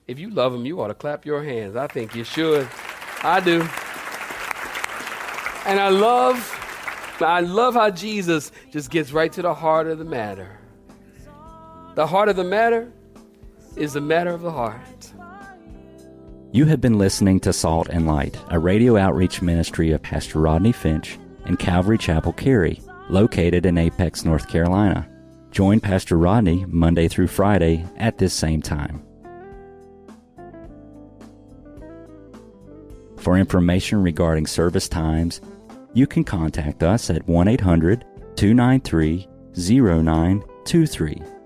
If 0.07 0.21
you 0.21 0.31
love 0.31 0.55
him, 0.55 0.65
you 0.65 0.81
ought 0.81 0.89
to 0.89 0.95
clap 0.95 1.27
your 1.27 1.43
hands. 1.43 1.75
I 1.75 1.89
think 1.89 2.15
you 2.15 2.23
should. 2.23 2.69
I 3.25 3.41
do. 3.41 3.63
And 5.69 5.81
I 5.81 5.89
love 5.89 6.39
I 7.21 7.41
love 7.41 7.75
how 7.75 7.91
Jesus 7.91 8.53
just 8.71 8.91
gets 8.91 9.11
right 9.11 9.33
to 9.33 9.43
the 9.43 9.55
heart 9.55 9.87
of 9.89 9.99
the 9.99 10.05
matter. 10.05 10.56
The 11.97 12.07
heart 12.07 12.29
of 12.29 12.37
the 12.37 12.45
matter 12.45 12.93
is 13.75 13.95
the 13.95 14.03
matter 14.03 14.29
of 14.29 14.43
the 14.43 14.53
heart. 14.53 15.15
You 16.53 16.67
have 16.67 16.79
been 16.79 16.99
listening 16.99 17.41
to 17.41 17.55
Salt 17.55 17.89
and 17.89 18.07
Light, 18.07 18.39
a 18.51 18.59
radio 18.59 18.99
outreach 18.99 19.41
ministry 19.41 19.93
of 19.93 20.03
Pastor 20.03 20.41
Rodney 20.41 20.73
Finch 20.73 21.19
and 21.47 21.59
Calvary 21.59 21.97
Chapel 21.97 22.35
Cary, 22.35 22.83
located 23.09 23.65
in 23.65 23.79
Apex, 23.79 24.27
North 24.27 24.47
Carolina. 24.47 25.09
Join 25.53 25.81
Pastor 25.81 26.19
Rodney 26.19 26.67
Monday 26.67 27.09
through 27.09 27.29
Friday 27.29 27.87
at 27.97 28.19
this 28.19 28.35
same 28.35 28.61
time. 28.61 29.03
For 33.17 33.39
information 33.39 34.03
regarding 34.03 34.47
service 34.47 34.87
times, 34.87 35.41
you 35.95 36.07
can 36.07 36.25
contact 36.25 36.83
us 36.83 37.09
at 37.09 37.27
1 37.27 37.49
800 37.49 38.05
293 38.37 39.27
0923. 39.57 41.36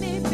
Let 0.00 0.27